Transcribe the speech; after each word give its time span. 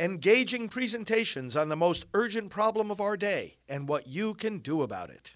engaging 0.00 0.68
presentations 0.68 1.56
on 1.56 1.68
the 1.68 1.76
most 1.76 2.06
urgent 2.14 2.50
problem 2.50 2.88
of 2.90 3.00
our 3.00 3.16
day 3.16 3.56
and 3.68 3.88
what 3.88 4.06
you 4.06 4.32
can 4.32 4.58
do 4.58 4.82
about 4.82 5.10
it. 5.10 5.34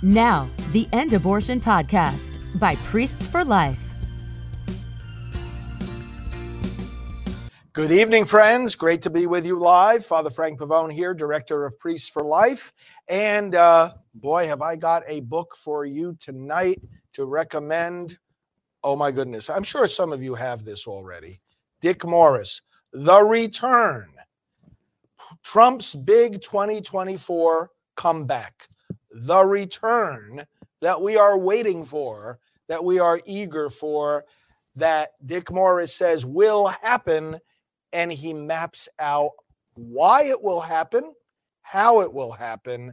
Now, 0.00 0.48
the 0.70 0.88
End 0.92 1.12
Abortion 1.12 1.60
Podcast 1.60 2.38
by 2.60 2.76
Priests 2.76 3.26
for 3.26 3.44
Life. 3.44 3.80
Good 7.72 7.90
evening, 7.90 8.26
friends. 8.26 8.74
Great 8.74 9.02
to 9.02 9.10
be 9.10 9.26
with 9.26 9.46
you 9.46 9.58
live. 9.58 10.04
Father 10.04 10.30
Frank 10.30 10.60
Pavone 10.60 10.92
here, 10.92 11.14
Director 11.14 11.64
of 11.64 11.78
Priests 11.80 12.08
for 12.08 12.22
Life. 12.22 12.72
And 13.08 13.54
uh, 13.54 13.94
boy, 14.14 14.46
have 14.46 14.62
I 14.62 14.76
got 14.76 15.02
a 15.08 15.20
book 15.20 15.56
for 15.56 15.84
you 15.84 16.16
tonight 16.20 16.80
to 17.14 17.24
recommend. 17.24 18.18
Oh, 18.84 18.94
my 18.94 19.10
goodness. 19.10 19.50
I'm 19.50 19.64
sure 19.64 19.88
some 19.88 20.12
of 20.12 20.22
you 20.22 20.34
have 20.34 20.64
this 20.64 20.86
already. 20.86 21.40
Dick 21.80 22.04
Morris, 22.04 22.60
The 22.92 23.22
Return. 23.22 24.08
Trump's 25.42 25.94
big 25.94 26.42
2024 26.42 27.70
comeback. 27.96 28.68
The 29.10 29.44
return 29.44 30.44
that 30.80 31.00
we 31.00 31.16
are 31.16 31.38
waiting 31.38 31.84
for, 31.84 32.38
that 32.68 32.84
we 32.84 32.98
are 32.98 33.20
eager 33.24 33.70
for, 33.70 34.24
that 34.76 35.12
Dick 35.24 35.50
Morris 35.50 35.94
says 35.94 36.26
will 36.26 36.66
happen 36.66 37.38
and 37.92 38.12
he 38.12 38.32
maps 38.32 38.88
out 38.98 39.30
why 39.74 40.24
it 40.24 40.42
will 40.42 40.60
happen, 40.60 41.14
how 41.62 42.00
it 42.00 42.12
will 42.12 42.32
happen, 42.32 42.92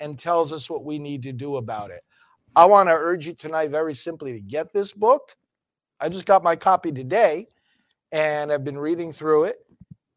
and 0.00 0.18
tells 0.18 0.52
us 0.52 0.68
what 0.68 0.84
we 0.84 0.98
need 0.98 1.22
to 1.22 1.32
do 1.32 1.56
about 1.56 1.90
it. 1.90 2.02
I 2.54 2.64
want 2.64 2.88
to 2.88 2.94
urge 2.94 3.26
you 3.26 3.34
tonight, 3.34 3.70
very 3.70 3.94
simply, 3.94 4.32
to 4.32 4.40
get 4.40 4.72
this 4.72 4.92
book. 4.92 5.36
I 6.00 6.08
just 6.08 6.26
got 6.26 6.42
my 6.42 6.56
copy 6.56 6.92
today 6.92 7.48
and 8.16 8.50
I've 8.50 8.64
been 8.64 8.78
reading 8.78 9.12
through 9.12 9.44
it. 9.44 9.56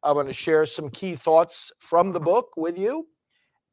I 0.03 0.13
want 0.13 0.29
to 0.29 0.33
share 0.33 0.65
some 0.65 0.89
key 0.89 1.17
thoughts 1.17 1.69
from 1.79 2.13
the 2.13 2.19
book 2.21 2.53
with 2.55 2.79
you. 2.79 3.09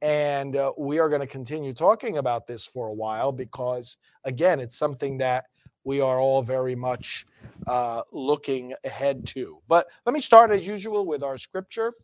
And 0.03 0.57
uh, 0.57 0.73
we 0.77 0.99
are 0.99 1.09
going 1.09 1.21
to 1.21 1.29
continue 1.29 1.73
talking 1.73 2.19
about 2.19 2.49
this 2.49 2.67
for 2.67 2.89
a 2.89 2.93
while 2.93 3.31
because, 3.31 3.99
again, 4.25 4.59
it's 4.59 4.77
something 4.77 5.19
that 5.19 5.45
we 5.85 6.01
are 6.01 6.19
all 6.19 6.43
very 6.43 6.75
much 6.75 7.25
uh, 7.69 8.03
looking 8.11 8.75
ahead 8.83 9.25
to. 9.29 9.59
But 9.69 9.87
let 10.05 10.13
me 10.13 10.21
start 10.21 10.51
as 10.51 10.67
usual 10.67 11.07
with 11.07 11.23
our 11.23 11.39
scripture. 11.39 11.95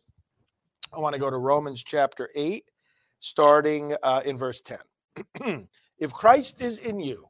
I 0.95 0.99
want 0.99 1.15
to 1.15 1.19
go 1.19 1.29
to 1.29 1.37
Romans 1.37 1.83
chapter 1.83 2.29
8, 2.35 2.63
starting 3.19 3.97
uh, 4.01 4.21
in 4.23 4.37
verse 4.37 4.61
10. 4.61 5.67
if 5.97 6.13
Christ 6.13 6.61
is 6.61 6.77
in 6.77 7.01
you, 7.01 7.27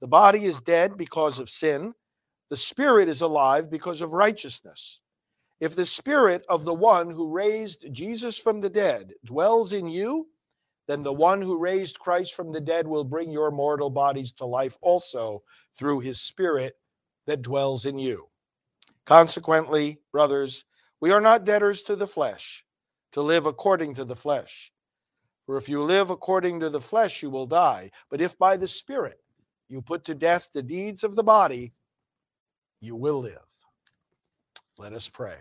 the 0.00 0.08
body 0.08 0.46
is 0.46 0.60
dead 0.60 0.96
because 0.96 1.38
of 1.38 1.48
sin, 1.48 1.94
the 2.52 2.56
spirit 2.58 3.08
is 3.08 3.22
alive 3.22 3.70
because 3.70 4.02
of 4.02 4.12
righteousness. 4.12 5.00
If 5.58 5.74
the 5.74 5.86
spirit 5.86 6.44
of 6.50 6.66
the 6.66 6.74
one 6.74 7.08
who 7.08 7.32
raised 7.32 7.90
Jesus 7.92 8.38
from 8.38 8.60
the 8.60 8.68
dead 8.68 9.14
dwells 9.24 9.72
in 9.72 9.88
you, 9.88 10.28
then 10.86 11.02
the 11.02 11.14
one 11.14 11.40
who 11.40 11.56
raised 11.56 11.98
Christ 11.98 12.34
from 12.34 12.52
the 12.52 12.60
dead 12.60 12.86
will 12.86 13.04
bring 13.04 13.30
your 13.30 13.50
mortal 13.50 13.88
bodies 13.88 14.32
to 14.32 14.44
life 14.44 14.76
also 14.82 15.42
through 15.74 16.00
his 16.00 16.20
spirit 16.20 16.76
that 17.24 17.40
dwells 17.40 17.86
in 17.86 17.98
you. 17.98 18.28
Consequently, 19.06 19.98
brothers, 20.12 20.66
we 21.00 21.10
are 21.10 21.22
not 21.22 21.46
debtors 21.46 21.80
to 21.84 21.96
the 21.96 22.06
flesh, 22.06 22.66
to 23.12 23.22
live 23.22 23.46
according 23.46 23.94
to 23.94 24.04
the 24.04 24.14
flesh. 24.14 24.70
For 25.46 25.56
if 25.56 25.70
you 25.70 25.82
live 25.82 26.10
according 26.10 26.60
to 26.60 26.68
the 26.68 26.82
flesh, 26.82 27.22
you 27.22 27.30
will 27.30 27.46
die. 27.46 27.90
But 28.10 28.20
if 28.20 28.36
by 28.36 28.58
the 28.58 28.68
Spirit 28.68 29.22
you 29.70 29.80
put 29.80 30.04
to 30.04 30.14
death 30.14 30.50
the 30.52 30.62
deeds 30.62 31.02
of 31.02 31.16
the 31.16 31.24
body, 31.24 31.72
you 32.82 32.96
will 32.96 33.20
live. 33.20 33.38
Let 34.76 34.92
us 34.92 35.08
pray. 35.08 35.36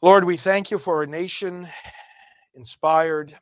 Lord, 0.00 0.24
we 0.24 0.36
thank 0.36 0.70
you 0.70 0.78
for 0.78 1.02
a 1.02 1.06
nation 1.06 1.68
inspired 2.54 3.36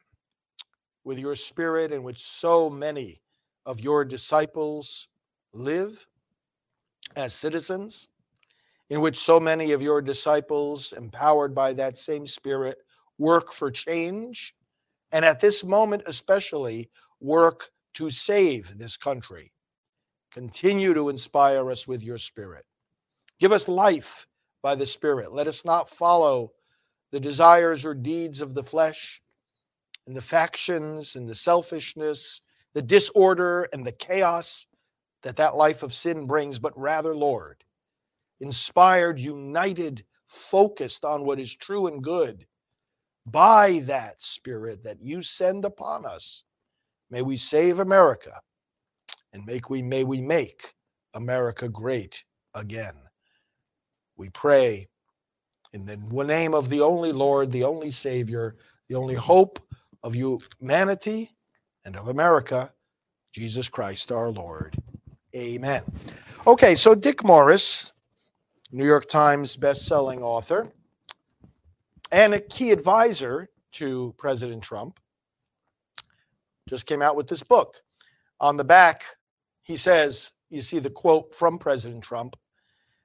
with 1.05 1.19
your 1.19 1.37
spirit 1.37 1.93
in 1.93 2.03
which 2.03 2.23
so 2.23 2.71
many 2.71 3.21
of 3.67 3.81
your 3.81 4.05
disciples 4.05 5.09
live 5.53 6.07
as 7.17 7.35
citizens, 7.35 8.09
in 8.89 9.01
which 9.01 9.19
so 9.19 9.39
many 9.39 9.73
of 9.73 9.83
your 9.83 10.01
disciples, 10.01 10.95
empowered 10.95 11.55
by 11.55 11.75
that 11.75 11.99
same 11.99 12.27
spirit, 12.27 12.79
work 13.19 13.53
for 13.53 13.71
change, 13.71 14.55
and 15.13 15.25
at 15.25 15.41
this 15.41 15.65
moment 15.65 16.03
especially, 16.07 16.89
work 17.21 17.69
to 17.95 18.09
save 18.09 18.79
this 18.79 18.97
country. 18.97 19.53
Continue 20.33 20.95
to 20.95 21.11
inspire 21.11 21.71
us 21.71 21.87
with 21.87 22.03
your 22.03 22.19
spirit. 22.19 22.65
Give 23.39 23.53
us 23.53 23.69
life 23.69 24.27
by 24.63 24.75
the 24.75 24.87
Spirit. 24.87 25.33
Let 25.33 25.47
us 25.47 25.65
not 25.65 25.91
follow 25.91 26.53
the 27.11 27.21
desires 27.21 27.85
or 27.85 27.95
deeds 27.95 28.41
of 28.41 28.55
the 28.55 28.63
flesh 28.63 29.21
and 30.07 30.17
the 30.17 30.23
factions 30.23 31.17
and 31.17 31.29
the 31.29 31.35
selfishness, 31.35 32.41
the 32.73 32.83
disorder 32.83 33.69
and 33.73 33.85
the 33.85 33.93
chaos 33.93 34.67
that 35.23 35.37
that 35.37 35.55
life 35.55 35.83
of 35.83 35.93
sin 35.93 36.27
brings, 36.27 36.59
but 36.59 36.79
rather, 36.79 37.15
Lord, 37.15 37.63
inspired, 38.41 39.21
united, 39.21 40.05
focused 40.27 41.05
on 41.05 41.25
what 41.25 41.41
is 41.41 41.55
true 41.55 41.89
and 41.89 42.03
good 42.03 42.47
by 43.27 43.81
that 43.85 44.23
Spirit 44.23 44.83
that 44.85 45.03
you 45.03 45.21
send 45.23 45.65
upon 45.65 46.07
us. 46.07 46.45
May 47.11 47.23
we 47.23 47.37
save 47.37 47.81
America 47.81 48.41
and 49.33 49.45
make 49.47 49.71
we 49.71 49.83
may 49.83 50.05
we 50.05 50.21
make 50.21 50.75
America 51.15 51.69
great 51.69 52.25
again. 52.55 52.95
We 54.17 54.29
pray 54.31 54.89
in 55.73 55.85
the 55.85 55.97
name 55.97 56.55
of 56.55 56.69
the 56.69 56.81
only 56.81 57.13
Lord, 57.13 57.51
the 57.51 57.65
only 57.65 57.91
Savior, 57.91 58.57
the 58.89 58.95
only 58.95 59.15
hope 59.15 59.59
of 60.03 60.15
humanity 60.15 61.31
and 61.85 61.97
of 61.97 62.09
America, 62.09 62.73
Jesus 63.33 63.69
Christ 63.69 64.13
our 64.13 64.31
Lord. 64.31 64.77
Amen. 65.35 65.83
Okay, 66.47 66.75
so 66.75 66.95
Dick 66.95 67.25
Morris, 67.25 67.93
New 68.71 68.85
York 68.85 69.09
Times 69.09 69.57
best-selling 69.57 70.23
author 70.23 70.69
and 72.11 72.35
a 72.35 72.41
key 72.41 72.71
advisor 72.71 73.49
to 73.73 74.15
President 74.19 74.63
Trump, 74.63 75.01
just 76.69 76.87
came 76.87 77.01
out 77.01 77.17
with 77.17 77.27
this 77.27 77.43
book. 77.43 77.77
On 78.41 78.57
the 78.57 78.65
back, 78.65 79.05
he 79.63 79.77
says, 79.77 80.33
you 80.51 80.61
see 80.61 80.79
the 80.79 80.91
quote 80.91 81.35
from 81.35 81.59
President 81.59 82.03
Trump 82.03 82.37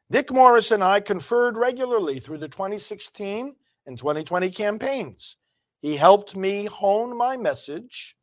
Dick 0.09 0.31
Morris 0.31 0.71
and 0.71 0.83
I 0.83 1.01
conferred 1.01 1.57
regularly 1.57 2.19
through 2.19 2.37
the 2.37 2.47
2016 2.47 3.53
and 3.87 3.97
2020 3.97 4.49
campaigns. 4.51 5.35
He 5.81 5.97
helped 5.97 6.35
me 6.35 6.65
hone 6.65 7.17
my 7.17 7.35
message 7.35 8.15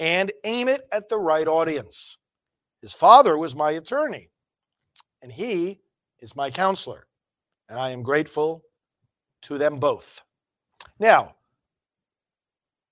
and 0.00 0.32
aim 0.44 0.66
it 0.66 0.88
at 0.90 1.08
the 1.08 1.18
right 1.18 1.46
audience. 1.46 2.18
His 2.80 2.94
father 2.94 3.38
was 3.38 3.54
my 3.54 3.72
attorney, 3.72 4.30
and 5.22 5.30
he 5.30 5.78
is 6.18 6.34
my 6.34 6.50
counselor. 6.50 7.06
And 7.68 7.78
I 7.78 7.90
am 7.90 8.02
grateful 8.02 8.64
to 9.42 9.56
them 9.56 9.78
both. 9.78 10.20
Now, 10.98 11.36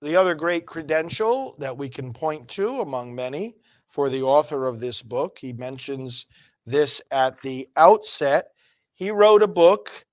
the 0.01 0.15
other 0.15 0.35
great 0.35 0.65
credential 0.65 1.55
that 1.59 1.77
we 1.77 1.89
can 1.89 2.13
point 2.13 2.47
to 2.49 2.79
among 2.79 3.13
many 3.13 3.55
for 3.89 4.09
the 4.09 4.21
author 4.21 4.65
of 4.65 4.79
this 4.79 5.03
book, 5.03 5.37
he 5.39 5.51
mentions 5.51 6.27
this 6.65 7.01
at 7.11 7.41
the 7.41 7.67
outset. 7.75 8.45
He 8.93 9.11
wrote 9.11 9.43
a 9.43 9.47
book 9.47 10.05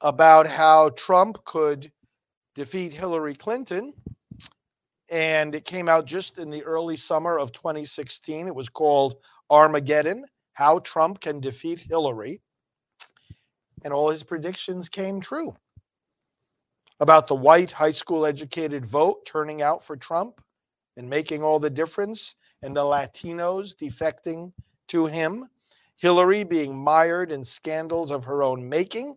about 0.00 0.46
how 0.46 0.90
Trump 0.90 1.44
could 1.44 1.90
defeat 2.54 2.92
Hillary 2.92 3.34
Clinton 3.34 3.94
and 5.12 5.54
it 5.54 5.66
came 5.66 5.90
out 5.90 6.06
just 6.06 6.38
in 6.38 6.48
the 6.48 6.64
early 6.64 6.96
summer 6.96 7.38
of 7.38 7.52
2016. 7.52 8.46
It 8.46 8.54
was 8.54 8.70
called 8.70 9.16
Armageddon 9.50 10.24
How 10.54 10.78
Trump 10.78 11.20
Can 11.20 11.38
Defeat 11.38 11.80
Hillary. 11.80 12.40
And 13.84 13.92
all 13.92 14.08
his 14.08 14.22
predictions 14.22 14.88
came 14.88 15.20
true 15.20 15.54
about 16.98 17.26
the 17.26 17.34
white 17.34 17.72
high 17.72 17.90
school 17.90 18.24
educated 18.24 18.86
vote 18.86 19.26
turning 19.26 19.60
out 19.60 19.84
for 19.84 19.98
Trump 19.98 20.40
and 20.96 21.10
making 21.10 21.42
all 21.42 21.58
the 21.58 21.68
difference, 21.68 22.36
and 22.62 22.76
the 22.76 22.82
Latinos 22.82 23.76
defecting 23.76 24.52
to 24.88 25.06
him, 25.06 25.48
Hillary 25.96 26.44
being 26.44 26.76
mired 26.76 27.32
in 27.32 27.44
scandals 27.44 28.10
of 28.10 28.24
her 28.24 28.42
own 28.42 28.68
making 28.68 29.16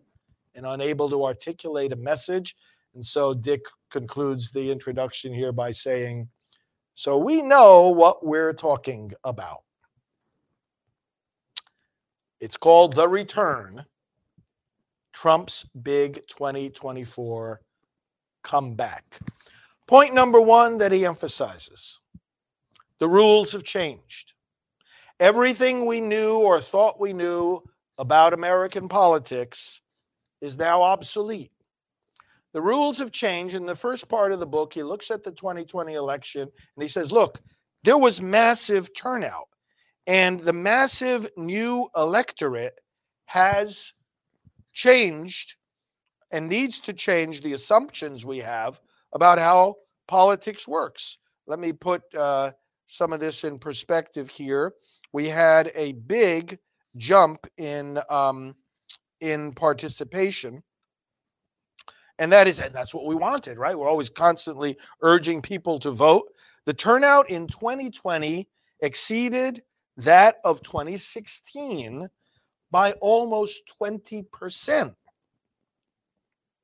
and 0.54 0.66
unable 0.66 1.08
to 1.10 1.24
articulate 1.24 1.92
a 1.92 1.96
message. 1.96 2.56
And 2.94 3.04
so 3.04 3.34
Dick 3.34 3.62
concludes 3.90 4.50
the 4.50 4.70
introduction 4.70 5.32
here 5.32 5.52
by 5.52 5.72
saying, 5.72 6.28
So 6.94 7.18
we 7.18 7.42
know 7.42 7.88
what 7.88 8.24
we're 8.24 8.52
talking 8.52 9.12
about. 9.24 9.62
It's 12.40 12.56
called 12.56 12.94
The 12.94 13.08
Return 13.08 13.84
Trump's 15.12 15.64
Big 15.82 16.26
2024 16.28 17.60
Comeback. 18.42 19.18
Point 19.86 20.14
number 20.14 20.40
one 20.40 20.78
that 20.78 20.92
he 20.92 21.06
emphasizes 21.06 22.00
the 22.98 23.08
rules 23.08 23.52
have 23.52 23.64
changed. 23.64 24.32
Everything 25.20 25.86
we 25.86 26.00
knew 26.00 26.36
or 26.36 26.60
thought 26.60 27.00
we 27.00 27.12
knew 27.12 27.62
about 27.98 28.34
American 28.34 28.88
politics 28.88 29.80
is 30.40 30.58
now 30.58 30.82
obsolete. 30.82 31.52
The 32.52 32.62
rules 32.62 32.98
have 32.98 33.12
changed. 33.12 33.54
In 33.54 33.66
the 33.66 33.74
first 33.74 34.08
part 34.08 34.32
of 34.32 34.40
the 34.40 34.46
book, 34.46 34.72
he 34.72 34.82
looks 34.82 35.10
at 35.10 35.22
the 35.22 35.32
2020 35.32 35.94
election 35.94 36.42
and 36.42 36.82
he 36.82 36.88
says, 36.88 37.12
Look, 37.12 37.40
there 37.84 37.98
was 37.98 38.20
massive 38.20 38.94
turnout, 38.94 39.48
and 40.06 40.40
the 40.40 40.52
massive 40.52 41.28
new 41.36 41.88
electorate 41.96 42.78
has 43.26 43.92
changed 44.72 45.54
and 46.32 46.48
needs 46.48 46.80
to 46.80 46.92
change 46.92 47.40
the 47.40 47.52
assumptions 47.52 48.24
we 48.24 48.38
have 48.38 48.80
about 49.12 49.38
how 49.38 49.76
politics 50.08 50.66
works. 50.66 51.18
Let 51.46 51.58
me 51.58 51.72
put 51.72 52.02
uh, 52.14 52.52
some 52.86 53.12
of 53.12 53.20
this 53.20 53.44
in 53.44 53.58
perspective 53.58 54.28
here. 54.28 54.72
We 55.12 55.28
had 55.28 55.72
a 55.74 55.92
big 55.92 56.58
jump 56.96 57.46
in 57.58 57.98
um, 58.10 58.54
in 59.20 59.52
participation, 59.52 60.62
and 62.18 62.32
that 62.32 62.48
is 62.48 62.60
and 62.60 62.72
that's 62.72 62.94
what 62.94 63.06
we 63.06 63.14
wanted, 63.14 63.58
right? 63.58 63.78
We're 63.78 63.88
always 63.88 64.10
constantly 64.10 64.76
urging 65.02 65.42
people 65.42 65.78
to 65.80 65.90
vote. 65.90 66.28
The 66.64 66.74
turnout 66.74 67.30
in 67.30 67.46
2020 67.46 68.48
exceeded 68.80 69.62
that 69.96 70.36
of 70.44 70.62
2016 70.62 72.08
by 72.70 72.92
almost 73.00 73.66
20 73.68 74.22
percent 74.32 74.94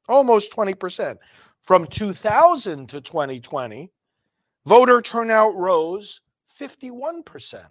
almost 0.09 0.53
20%. 0.53 1.17
From 1.63 1.87
2000 1.87 2.89
to 2.89 3.01
2020, 3.01 3.92
voter 4.67 5.03
turnout 5.03 5.55
rose 5.55 6.21
51%, 6.59 7.65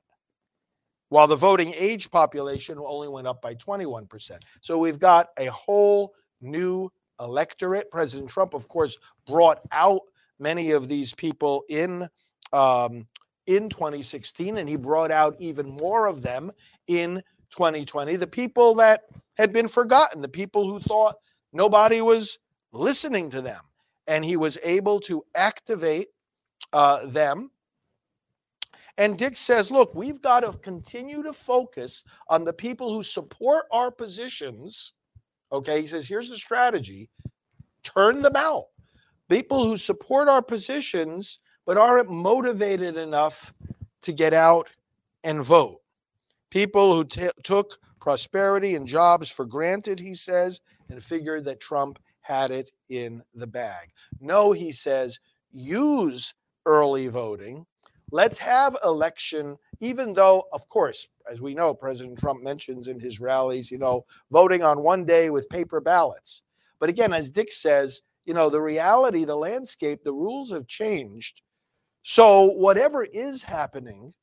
while 1.10 1.28
the 1.28 1.36
voting 1.36 1.74
age 1.78 2.10
population 2.12 2.78
only 2.80 3.08
went 3.08 3.28
up 3.28 3.42
by 3.42 3.56
21%. 3.56 4.40
So 4.62 4.78
we've 4.78 5.00
got 5.00 5.30
a 5.38 5.46
whole 5.48 6.14
new 6.42 6.90
electorate. 7.20 7.92
President 7.92 8.30
Trump, 8.30 8.54
of 8.54 8.68
course, 8.68 8.98
brought 9.28 9.60
out 9.72 10.02
many 10.40 10.72
of 10.72 10.88
these 10.88 11.14
people 11.14 11.64
in 11.70 12.08
um, 12.54 13.08
in 13.48 13.70
2016, 13.70 14.58
and 14.58 14.70
he 14.70 14.76
brought 14.76 15.12
out 15.12 15.36
even 15.40 15.68
more 15.70 16.06
of 16.06 16.22
them 16.22 16.52
in 16.88 17.24
2020. 17.52 18.16
The 18.16 18.28
people 18.28 18.76
that 18.76 19.04
had 19.36 19.52
been 19.52 19.68
forgotten, 19.68 20.22
the 20.22 20.28
people 20.28 20.70
who 20.70 20.80
thought 20.80 21.16
Nobody 21.54 22.02
was 22.02 22.40
listening 22.72 23.30
to 23.32 23.42
them. 23.42 23.62
And 24.08 24.26
he 24.26 24.38
was 24.38 24.58
able 24.64 25.00
to 25.02 25.24
activate 25.36 26.08
uh, 26.74 27.06
them. 27.08 27.52
And 28.98 29.18
Dick 29.18 29.38
says, 29.38 29.72
look, 29.72 29.96
we've 29.96 30.22
got 30.22 30.42
to 30.42 30.54
continue 30.60 31.24
to 31.24 31.34
focus 31.34 32.04
on 32.28 32.44
the 32.44 32.54
people 32.54 32.94
who 32.94 33.04
support 33.04 33.66
our 33.72 33.90
positions. 33.90 34.94
Okay. 35.52 35.82
He 35.82 35.88
says, 35.88 36.08
here's 36.08 36.30
the 36.30 36.38
strategy 36.38 37.10
turn 37.84 38.22
them 38.22 38.36
out. 38.36 38.66
People 39.28 39.66
who 39.66 39.78
support 39.78 40.28
our 40.28 40.42
positions, 40.42 41.40
but 41.66 41.78
aren't 41.78 42.10
motivated 42.10 42.98
enough 42.98 43.54
to 44.02 44.12
get 44.12 44.34
out 44.34 44.70
and 45.24 45.44
vote. 45.44 45.80
People 46.50 46.96
who 46.96 47.06
t- 47.06 47.30
took 47.44 47.78
prosperity 48.00 48.76
and 48.76 48.88
jobs 48.88 49.30
for 49.30 49.46
granted, 49.46 50.00
he 50.00 50.14
says, 50.14 50.60
and 50.90 51.04
figured 51.04 51.46
that 51.46 51.62
Trump 51.62 51.98
had 52.22 52.52
it 52.52 52.72
in 52.90 53.24
the 53.34 53.48
bag. 53.48 53.90
No, 54.20 54.52
he 54.52 54.72
says, 54.72 55.20
use 55.52 56.34
early 56.66 57.08
voting. 57.08 57.66
Let's 58.12 58.38
have 58.40 58.78
election, 58.84 59.58
even 59.80 60.14
though, 60.14 60.44
of 60.52 60.68
course, 60.68 61.08
as 61.32 61.42
we 61.42 61.54
know, 61.54 61.74
President 61.74 62.20
Trump 62.20 62.44
mentions 62.44 62.88
in 62.88 63.00
his 63.00 63.20
rallies, 63.20 63.72
you 63.72 63.78
know, 63.78 64.06
voting 64.32 64.64
on 64.64 64.84
one 64.84 65.06
day 65.06 65.30
with 65.30 65.50
paper 65.50 65.80
ballots. 65.80 66.44
But 66.80 66.90
again, 66.90 67.14
as 67.14 67.30
Dick 67.30 67.54
says, 67.54 68.02
you 68.26 68.34
know, 68.34 68.50
the 68.50 68.62
reality, 68.62 69.24
the 69.24 69.36
landscape, 69.36 70.04
the 70.04 70.14
rules 70.14 70.52
have 70.52 70.68
changed. 70.68 71.42
So, 72.04 72.52
whatever 72.52 73.04
is 73.04 73.42
happening, 73.44 74.14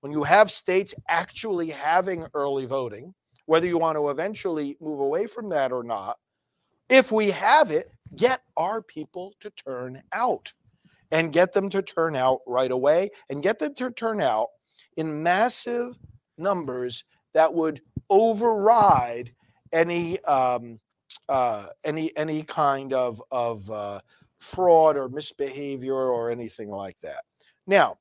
when 0.00 0.12
you 0.12 0.22
have 0.24 0.50
states 0.50 0.94
actually 1.08 1.68
having 1.68 2.26
early 2.34 2.66
voting, 2.66 3.14
whether 3.46 3.66
you 3.66 3.78
want 3.78 3.96
to 3.96 4.08
eventually 4.10 4.76
move 4.80 5.00
away 5.00 5.26
from 5.26 5.48
that 5.48 5.72
or 5.72 5.82
not. 5.82 6.18
If 6.88 7.10
we 7.10 7.30
have 7.30 7.70
it, 7.70 7.90
get 8.14 8.42
our 8.56 8.82
people 8.82 9.34
to 9.40 9.50
turn 9.50 10.02
out 10.12 10.52
and 11.16 11.32
get 11.32 11.50
them 11.50 11.70
to 11.70 11.80
turn 11.80 12.14
out 12.14 12.40
right 12.46 12.70
away 12.70 13.08
and 13.30 13.42
get 13.42 13.58
them 13.58 13.74
to 13.74 13.90
turn 13.90 14.20
out 14.20 14.48
in 14.98 15.22
massive 15.22 15.96
numbers 16.36 17.04
that 17.32 17.52
would 17.52 17.80
override 18.10 19.32
any 19.72 20.22
um, 20.24 20.78
uh, 21.30 21.68
any 21.84 22.14
any 22.18 22.42
kind 22.42 22.92
of 22.92 23.22
of 23.30 23.68
uh, 23.70 23.98
fraud 24.40 24.98
or 24.98 25.08
misbehavior 25.08 25.94
or 25.94 26.30
anything 26.30 26.68
like 26.68 26.98
that. 27.00 27.24
Now, 27.66 27.96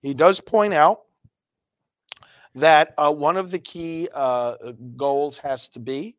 he 0.00 0.14
does 0.14 0.40
point 0.40 0.72
out 0.72 1.00
that 2.54 2.94
uh, 2.96 3.12
one 3.12 3.36
of 3.36 3.50
the 3.50 3.58
key 3.58 4.08
uh, 4.14 4.72
goals 4.96 5.36
has 5.36 5.68
to 5.68 5.78
be 5.78 6.16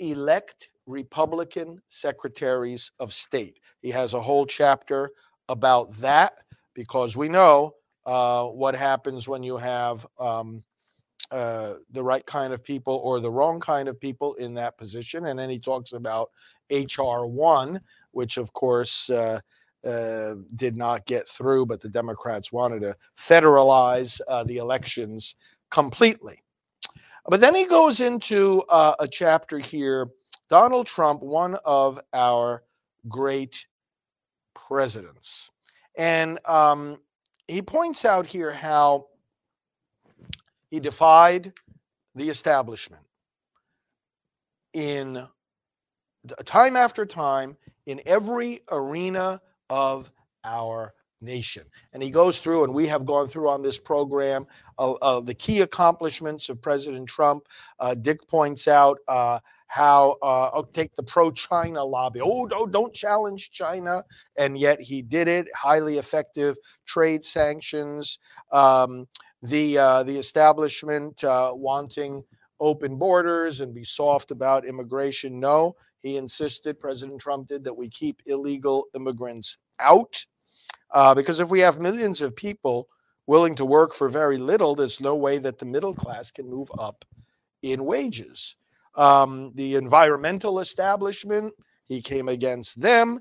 elect 0.00 0.70
Republican 0.86 1.80
secretaries 1.88 2.90
of 2.98 3.12
state. 3.12 3.60
He 3.80 3.90
has 3.90 4.14
a 4.14 4.20
whole 4.20 4.46
chapter 4.46 5.10
about 5.48 5.92
that 5.96 6.38
because 6.74 7.16
we 7.16 7.28
know 7.28 7.74
uh, 8.06 8.44
what 8.44 8.74
happens 8.74 9.28
when 9.28 9.42
you 9.42 9.56
have 9.56 10.06
um, 10.18 10.62
uh, 11.30 11.74
the 11.92 12.02
right 12.02 12.24
kind 12.26 12.52
of 12.52 12.62
people 12.62 13.00
or 13.04 13.20
the 13.20 13.30
wrong 13.30 13.60
kind 13.60 13.88
of 13.88 14.00
people 14.00 14.34
in 14.34 14.54
that 14.54 14.78
position. 14.78 15.26
And 15.26 15.38
then 15.38 15.50
he 15.50 15.58
talks 15.58 15.92
about 15.92 16.30
HR 16.70 17.26
1, 17.26 17.80
which, 18.12 18.36
of 18.36 18.52
course, 18.52 19.10
uh, 19.10 19.40
uh, 19.84 20.34
did 20.56 20.76
not 20.76 21.06
get 21.06 21.28
through, 21.28 21.66
but 21.66 21.80
the 21.80 21.88
Democrats 21.88 22.52
wanted 22.52 22.80
to 22.80 22.96
federalize 23.16 24.20
uh, 24.28 24.42
the 24.44 24.56
elections 24.56 25.36
completely. 25.70 26.42
But 27.26 27.40
then 27.40 27.54
he 27.54 27.66
goes 27.66 28.00
into 28.00 28.62
uh, 28.70 28.94
a 28.98 29.06
chapter 29.06 29.58
here 29.58 30.08
Donald 30.48 30.86
Trump, 30.86 31.22
one 31.22 31.56
of 31.66 32.00
our 32.14 32.62
great 33.06 33.66
presidents. 34.54 35.50
And 35.96 36.38
um, 36.46 36.98
he 37.46 37.62
points 37.62 38.04
out 38.04 38.26
here 38.26 38.52
how 38.52 39.06
he 40.70 40.80
defied 40.80 41.52
the 42.14 42.28
establishment 42.28 43.02
in 44.74 45.26
time 46.44 46.76
after 46.76 47.06
time 47.06 47.56
in 47.86 48.00
every 48.06 48.60
arena 48.70 49.40
of 49.70 50.10
our 50.44 50.94
nation. 51.20 51.64
And 51.92 52.02
he 52.02 52.10
goes 52.10 52.38
through, 52.38 52.64
and 52.64 52.74
we 52.74 52.86
have 52.86 53.04
gone 53.04 53.28
through 53.28 53.48
on 53.48 53.62
this 53.62 53.78
program 53.78 54.46
uh, 54.78 54.92
uh, 54.92 55.20
the 55.20 55.34
key 55.34 55.62
accomplishments 55.62 56.48
of 56.48 56.60
President 56.60 57.08
Trump. 57.08 57.48
Uh, 57.80 57.94
Dick 57.94 58.26
points 58.28 58.68
out 58.68 58.98
uh, 59.08 59.40
how 59.68 60.16
uh, 60.22 60.50
oh, 60.52 60.66
take 60.72 60.94
the 60.96 61.02
pro-China 61.02 61.84
lobby. 61.84 62.20
Oh, 62.20 62.44
no, 62.44 62.66
don't 62.66 62.92
challenge 62.92 63.50
China, 63.50 64.02
and 64.36 64.58
yet 64.58 64.80
he 64.80 65.02
did 65.02 65.28
it. 65.28 65.46
Highly 65.54 65.98
effective 65.98 66.56
trade 66.86 67.24
sanctions. 67.24 68.18
Um, 68.50 69.06
the 69.42 69.78
uh, 69.78 70.02
the 70.02 70.18
establishment 70.18 71.22
wanting 71.22 72.24
open 72.60 72.96
borders 72.96 73.60
and 73.60 73.74
be 73.74 73.84
soft 73.84 74.30
about 74.30 74.66
immigration. 74.66 75.38
No, 75.38 75.76
he 76.02 76.16
insisted, 76.16 76.80
President 76.80 77.20
Trump 77.20 77.48
did, 77.48 77.64
that 77.64 77.76
we 77.76 77.88
keep 77.88 78.22
illegal 78.26 78.86
immigrants 78.94 79.58
out. 79.80 80.24
Uh, 80.92 81.14
because 81.14 81.40
if 81.40 81.48
we 81.48 81.60
have 81.60 81.78
millions 81.78 82.22
of 82.22 82.34
people 82.34 82.88
willing 83.26 83.54
to 83.54 83.64
work 83.64 83.94
for 83.94 84.08
very 84.08 84.38
little, 84.38 84.74
there's 84.74 85.00
no 85.00 85.14
way 85.14 85.38
that 85.38 85.58
the 85.58 85.66
middle 85.66 85.94
class 85.94 86.30
can 86.30 86.48
move 86.48 86.70
up 86.78 87.04
in 87.62 87.84
wages. 87.84 88.56
Um, 88.98 89.52
the 89.54 89.76
environmental 89.76 90.58
establishment, 90.58 91.54
he 91.84 92.02
came 92.02 92.28
against 92.28 92.80
them, 92.80 93.20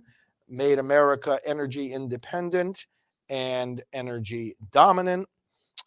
made 0.50 0.80
America 0.80 1.40
energy 1.46 1.94
independent 1.94 2.88
and 3.30 3.84
energy 3.94 4.58
dominant. 4.72 5.30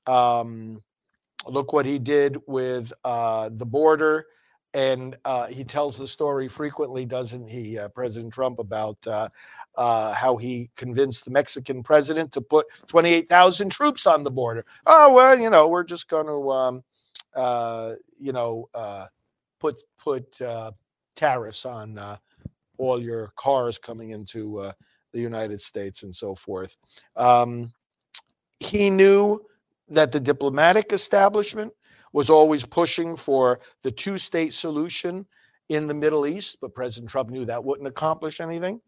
Um, 0.07 0.81
look 1.49 1.73
what 1.73 1.87
he 1.87 1.99
did 1.99 2.39
with 2.47 2.93
uh, 3.05 3.51
the 3.53 3.67
border 3.67 4.27
and 4.73 5.17
uh, 5.25 5.49
he 5.49 5.65
tells 5.65 5.99
the 5.99 6.07
story 6.07 6.47
frequently, 6.47 7.05
doesn't 7.05 7.49
he, 7.49 7.77
uh, 7.77 7.89
President 7.89 8.33
Trump, 8.33 8.61
about 8.61 8.97
uh, 9.07 9.29
uh 9.77 10.13
how 10.13 10.37
he 10.37 10.71
convinced 10.77 11.25
the 11.25 11.31
Mexican 11.31 11.83
president 11.83 12.31
to 12.33 12.41
put 12.41 12.67
28,000 12.87 13.71
troops 13.71 14.07
on 14.07 14.23
the 14.23 14.31
border. 14.31 14.65
Oh 14.87 15.13
well, 15.13 15.37
you 15.37 15.51
know, 15.51 15.67
we're 15.67 15.83
just 15.83 16.09
going 16.09 16.27
to, 16.27 16.51
um, 16.51 16.85
uh, 17.35 17.95
you 18.21 18.33
know, 18.33 18.69
uh, 19.61 19.67
put 19.67 19.81
put 19.99 20.41
tariffs 21.17 21.67
on 21.67 22.19
all 22.79 23.03
your 23.03 23.31
cars 23.37 23.79
coming 23.79 24.11
into 24.11 24.73
the 25.13 25.21
United 25.21 25.61
States 25.61 26.03
and 26.03 26.15
so 26.15 26.35
forth. 26.35 26.77
Um, 27.17 27.73
he 28.59 28.91
knew 28.91 29.41
that 29.89 30.13
the 30.13 30.21
diplomatic 30.21 30.93
establishment 30.93 31.73
was 32.13 32.31
always 32.31 32.65
pushing 32.65 33.17
for 33.17 33.61
the 33.83 33.91
two 33.91 34.19
state 34.19 34.53
solution 34.53 35.27
in 35.69 35.87
the 35.87 35.95
Middle 35.95 36.27
East, 36.27 36.59
but 36.61 36.75
President 36.75 37.11
Trump 37.11 37.31
knew 37.31 37.45
that 37.45 37.63
wouldn't 37.63 37.89
accomplish 37.89 38.41
anything. 38.41 38.81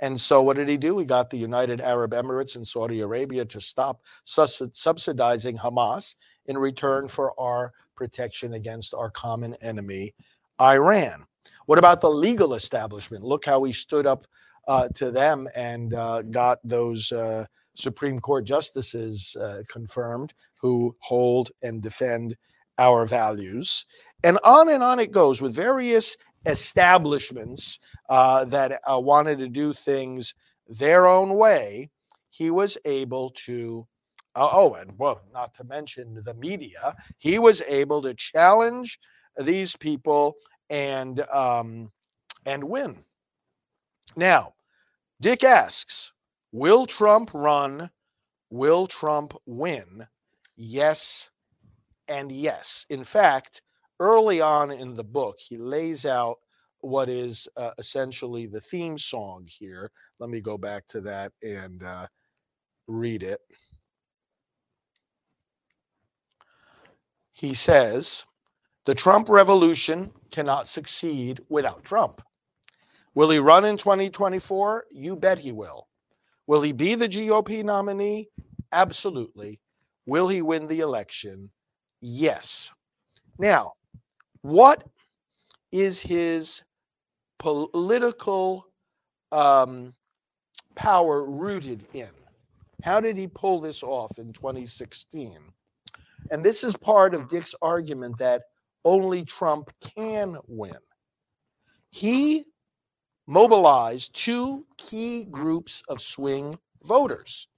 And 0.00 0.20
so, 0.20 0.42
what 0.42 0.56
did 0.56 0.68
he 0.68 0.78
do? 0.78 0.98
He 0.98 1.04
got 1.04 1.30
the 1.30 1.36
United 1.36 1.80
Arab 1.80 2.12
Emirates 2.12 2.56
and 2.56 2.66
Saudi 2.66 3.00
Arabia 3.00 3.44
to 3.44 3.60
stop 3.60 4.00
subsidizing 4.24 5.56
Hamas 5.56 6.16
in 6.46 6.58
return 6.58 7.06
for 7.08 7.38
our 7.38 7.72
protection 7.94 8.54
against 8.54 8.94
our 8.94 9.10
common 9.10 9.54
enemy, 9.62 10.14
Iran. 10.60 11.24
What 11.66 11.78
about 11.78 12.00
the 12.00 12.10
legal 12.10 12.54
establishment? 12.54 13.24
Look 13.24 13.44
how 13.44 13.62
he 13.64 13.72
stood 13.72 14.06
up 14.06 14.26
uh, 14.68 14.88
to 14.94 15.10
them 15.10 15.48
and 15.54 15.94
uh, 15.94 16.22
got 16.22 16.58
those 16.64 17.10
uh, 17.12 17.46
Supreme 17.74 18.18
Court 18.18 18.44
justices 18.44 19.36
uh, 19.36 19.62
confirmed 19.68 20.34
who 20.60 20.94
hold 21.00 21.50
and 21.62 21.82
defend 21.82 22.36
our 22.78 23.06
values. 23.06 23.86
And 24.24 24.38
on 24.44 24.68
and 24.68 24.82
on 24.82 25.00
it 25.00 25.10
goes 25.10 25.42
with 25.42 25.54
various 25.54 26.16
establishments 26.46 27.78
uh, 28.08 28.44
that 28.46 28.80
uh, 28.90 29.00
wanted 29.00 29.38
to 29.38 29.48
do 29.48 29.72
things 29.72 30.34
their 30.68 31.06
own 31.06 31.34
way. 31.34 31.90
He 32.30 32.50
was 32.50 32.78
able 32.84 33.30
to, 33.46 33.86
oh, 34.34 34.74
and 34.74 34.92
well, 34.98 35.20
not 35.32 35.54
to 35.54 35.64
mention 35.64 36.20
the 36.24 36.34
media, 36.34 36.94
he 37.18 37.38
was 37.38 37.62
able 37.62 38.02
to 38.02 38.14
challenge 38.14 38.98
these 39.38 39.76
people 39.76 40.34
and 40.70 41.20
um, 41.30 41.90
and 42.46 42.64
win. 42.64 43.04
Now, 44.16 44.54
Dick 45.20 45.44
asks, 45.44 46.12
will 46.52 46.86
Trump 46.86 47.30
run? 47.34 47.90
Will 48.50 48.86
Trump 48.86 49.34
win? 49.46 50.06
Yes 50.56 51.30
and 52.08 52.30
yes. 52.30 52.86
In 52.90 53.04
fact, 53.04 53.62
early 54.00 54.40
on 54.40 54.70
in 54.70 54.94
the 54.94 55.04
book, 55.04 55.36
he 55.38 55.56
lays 55.56 56.04
out 56.04 56.36
what 56.80 57.08
is 57.08 57.48
uh, 57.56 57.70
essentially 57.78 58.46
the 58.46 58.60
theme 58.60 58.98
song 58.98 59.46
here. 59.48 59.90
Let 60.18 60.28
me 60.28 60.40
go 60.40 60.58
back 60.58 60.86
to 60.88 61.00
that 61.02 61.32
and 61.42 61.82
uh, 61.82 62.06
read 62.88 63.22
it. 63.22 63.40
He 67.42 67.54
says, 67.54 68.24
the 68.86 68.94
Trump 68.94 69.28
revolution 69.28 70.12
cannot 70.30 70.68
succeed 70.68 71.40
without 71.48 71.82
Trump. 71.82 72.22
Will 73.16 73.30
he 73.30 73.40
run 73.40 73.64
in 73.64 73.76
2024? 73.76 74.84
You 74.92 75.16
bet 75.16 75.40
he 75.40 75.50
will. 75.50 75.88
Will 76.46 76.62
he 76.62 76.70
be 76.70 76.94
the 76.94 77.08
GOP 77.08 77.64
nominee? 77.64 78.28
Absolutely. 78.70 79.58
Will 80.06 80.28
he 80.28 80.40
win 80.40 80.68
the 80.68 80.78
election? 80.78 81.50
Yes. 82.00 82.70
Now, 83.40 83.72
what 84.42 84.86
is 85.72 85.98
his 85.98 86.62
political 87.40 88.68
um, 89.32 89.92
power 90.76 91.24
rooted 91.24 91.88
in? 91.92 92.10
How 92.84 93.00
did 93.00 93.16
he 93.16 93.26
pull 93.26 93.60
this 93.60 93.82
off 93.82 94.20
in 94.20 94.32
2016? 94.32 95.40
And 96.32 96.42
this 96.42 96.64
is 96.64 96.76
part 96.78 97.14
of 97.14 97.28
Dick's 97.28 97.54
argument 97.60 98.16
that 98.18 98.42
only 98.86 99.22
Trump 99.22 99.70
can 99.96 100.38
win. 100.48 100.78
He 101.90 102.46
mobilized 103.26 104.14
two 104.14 104.66
key 104.78 105.26
groups 105.26 105.82
of 105.90 106.00
swing 106.00 106.58
voters. 106.84 107.48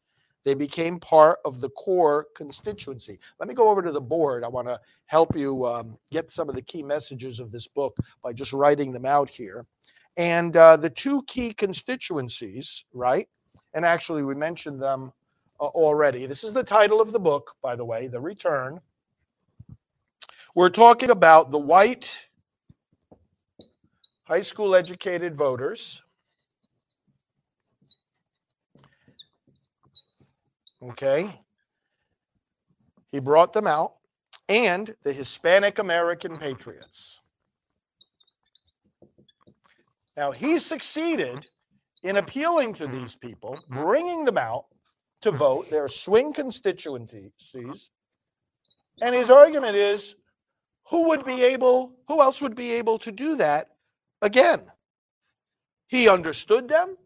They 0.45 0.55
became 0.55 0.99
part 0.99 1.39
of 1.45 1.61
the 1.61 1.71
core 1.71 2.27
constituency. 2.37 3.19
Let 3.39 3.49
me 3.49 3.55
go 3.55 3.69
over 3.69 3.81
to 3.81 3.93
the 3.93 4.01
board. 4.01 4.43
I 4.43 4.49
want 4.49 4.67
to 4.67 4.81
help 5.07 5.37
you 5.37 5.65
um, 5.65 5.97
get 6.11 6.29
some 6.31 6.49
of 6.49 6.57
the 6.57 6.63
key 6.63 6.83
messages 6.83 7.39
of 7.39 7.53
this 7.53 7.69
book 7.69 7.97
by 8.25 8.33
just 8.33 8.53
writing 8.53 8.93
them 8.93 9.07
out 9.07 9.31
here. 9.31 9.67
And 10.17 10.57
uh, 10.57 10.77
the 10.77 10.91
two 10.91 11.23
key 11.29 11.55
constituencies, 11.55 12.85
right? 12.93 13.29
And 13.73 13.85
actually, 13.85 14.25
we 14.25 14.35
mentioned 14.35 14.83
them 14.83 15.13
already. 15.61 16.27
This 16.27 16.45
is 16.45 16.53
the 16.53 16.65
title 16.65 17.01
of 17.01 17.13
the 17.13 17.21
book, 17.21 17.55
by 17.63 17.77
the 17.77 17.85
way, 17.85 18.07
The 18.07 18.21
Return. 18.21 18.81
We're 20.55 20.71
talking 20.71 21.11
about 21.11 21.51
the 21.51 21.59
white 21.59 22.27
high 24.25 24.41
school 24.41 24.75
educated 24.75 25.35
voters. 25.35 26.03
Okay. 30.83 31.41
He 33.11 33.21
brought 33.21 33.53
them 33.53 33.67
out, 33.67 33.95
and 34.49 34.95
the 35.03 35.13
Hispanic 35.13 35.79
American 35.79 36.37
patriots. 36.37 37.21
Now, 40.17 40.31
he 40.31 40.59
succeeded 40.59 41.47
in 42.03 42.17
appealing 42.19 42.75
to 42.75 42.87
these 42.87 43.17
people, 43.17 43.59
bringing 43.69 44.25
them 44.25 44.39
out 44.39 44.67
to 45.25 45.31
vote, 45.31 45.71
their 45.71 45.89
swing 45.89 46.33
constituencies. 46.33 47.91
And 49.03 49.15
his 49.15 49.31
argument 49.31 49.75
is 49.75 50.17
who 50.91 51.09
would 51.09 51.25
be 51.25 51.43
able, 51.43 51.93
who 52.09 52.21
else 52.21 52.41
would 52.41 52.55
be 52.55 52.73
able 52.73 52.99
to 53.01 53.11
do 53.11 53.37
that 53.37 53.71
again? 54.23 54.61
He 55.89 56.09
understood 56.09 56.69
them, 56.69 56.97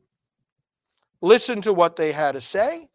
listened 1.22 1.64
to 1.64 1.72
what 1.72 1.96
they 1.96 2.12
had 2.12 2.32
to 2.32 2.40
say, 2.40 2.88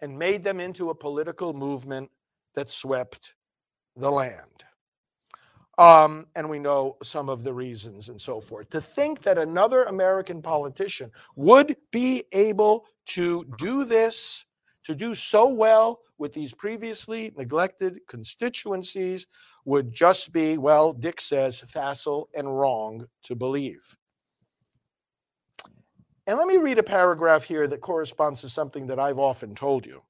and 0.00 0.18
made 0.18 0.42
them 0.42 0.60
into 0.60 0.90
a 0.90 0.94
political 0.94 1.54
movement 1.54 2.10
that 2.54 2.68
swept 2.68 3.34
the 3.96 4.10
land. 4.10 4.64
Um, 5.76 6.26
and 6.36 6.48
we 6.48 6.60
know 6.60 6.96
some 7.02 7.28
of 7.28 7.42
the 7.42 7.52
reasons 7.52 8.08
and 8.08 8.20
so 8.20 8.40
forth. 8.40 8.70
To 8.70 8.80
think 8.80 9.22
that 9.22 9.38
another 9.38 9.84
American 9.84 10.40
politician 10.40 11.10
would 11.34 11.76
be 11.90 12.24
able 12.32 12.86
to 13.06 13.44
do 13.58 13.84
this, 13.84 14.44
to 14.84 14.94
do 14.94 15.14
so 15.14 15.52
well 15.52 16.00
with 16.16 16.32
these 16.32 16.54
previously 16.54 17.32
neglected 17.36 17.98
constituencies, 18.06 19.26
would 19.64 19.92
just 19.92 20.32
be, 20.32 20.58
well, 20.58 20.92
Dick 20.92 21.20
says, 21.20 21.60
facile 21.66 22.28
and 22.34 22.56
wrong 22.56 23.06
to 23.22 23.34
believe. 23.34 23.96
And 26.26 26.38
let 26.38 26.46
me 26.46 26.56
read 26.56 26.78
a 26.78 26.82
paragraph 26.82 27.44
here 27.44 27.66
that 27.66 27.80
corresponds 27.80 28.40
to 28.42 28.48
something 28.48 28.86
that 28.86 28.98
I've 28.98 29.18
often 29.18 29.54
told 29.54 29.86
you. 29.86 30.02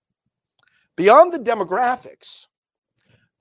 Beyond 0.97 1.33
the 1.33 1.39
demographics, 1.39 2.47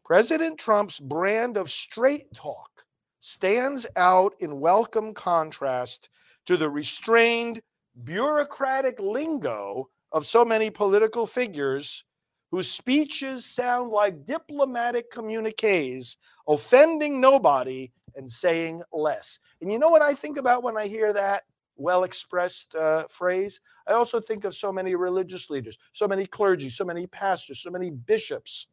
President 0.03 0.59
Trump's 0.59 0.99
brand 0.99 1.55
of 1.55 1.71
straight 1.71 2.33
talk 2.33 2.85
stands 3.21 3.87
out 3.95 4.35
in 4.41 4.59
welcome 4.59 5.13
contrast 5.13 6.09
to 6.45 6.57
the 6.57 6.69
restrained, 6.69 7.61
bureaucratic 8.03 8.99
lingo 8.99 9.89
of 10.11 10.25
so 10.25 10.43
many 10.43 10.69
political 10.69 11.25
figures 11.25 12.03
whose 12.51 12.69
speeches 12.69 13.45
sound 13.45 13.91
like 13.91 14.25
diplomatic 14.25 15.09
communiques, 15.09 16.17
offending 16.49 17.21
nobody 17.21 17.89
and 18.17 18.29
saying 18.29 18.83
less. 18.91 19.39
And 19.61 19.71
you 19.71 19.79
know 19.79 19.89
what 19.89 20.01
I 20.01 20.13
think 20.13 20.37
about 20.37 20.63
when 20.63 20.77
I 20.77 20.85
hear 20.85 21.13
that 21.13 21.43
well 21.77 22.03
expressed 22.03 22.75
uh, 22.75 23.07
phrase? 23.07 23.61
I 23.87 23.93
also 23.93 24.19
think 24.19 24.43
of 24.43 24.53
so 24.53 24.71
many 24.71 24.95
religious 24.95 25.49
leaders, 25.49 25.77
so 25.93 26.09
many 26.09 26.25
clergy, 26.25 26.69
so 26.69 26.83
many 26.83 27.07
pastors, 27.07 27.59
so 27.59 27.71
many 27.71 27.89
bishops. 27.89 28.67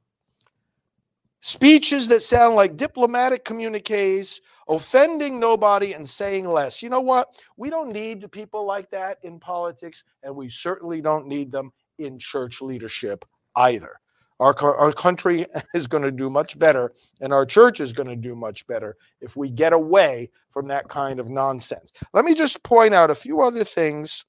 Speeches 1.42 2.06
that 2.09 2.23
sound 2.23 2.54
like 2.54 2.76
diplomatic 2.76 3.47
communiques, 3.47 4.40
offending 4.68 5.40
nobody 5.40 5.94
and 5.94 6.06
saying 6.06 6.47
less. 6.47 6.82
You 6.82 6.90
know 6.90 7.00
what? 7.00 7.28
We 7.56 7.70
don't 7.70 7.92
need 7.92 8.30
people 8.30 8.66
like 8.66 8.90
that 8.90 9.18
in 9.23 9.40
politics, 9.40 10.04
and 10.23 10.37
we 10.37 10.50
certainly 10.50 11.00
don't 11.00 11.26
need 11.26 11.50
them 11.50 11.73
in 11.99 12.18
church 12.18 12.61
leadership 12.61 13.25
either. 13.56 13.99
Our, 14.38 14.54
our 14.76 14.92
country 14.92 15.47
is 15.75 15.87
going 15.87 16.02
to 16.02 16.12
do 16.12 16.28
much 16.28 16.59
better, 16.59 16.92
and 17.23 17.32
our 17.32 17.47
church 17.47 17.80
is 17.80 17.94
going 17.94 18.09
to 18.09 18.16
do 18.16 18.37
much 18.37 18.66
better 18.66 18.97
if 19.23 19.35
we 19.35 19.50
get 19.50 19.73
away 19.73 20.28
from 20.50 20.68
that 20.68 20.88
kind 20.88 21.18
of 21.18 21.30
nonsense. 21.30 21.92
Let 22.12 22.26
me 22.26 22.35
just 22.35 22.62
point 22.64 22.92
out 22.92 23.11
a 23.11 23.14
few 23.14 23.40
other 23.40 23.64
things 23.64 24.26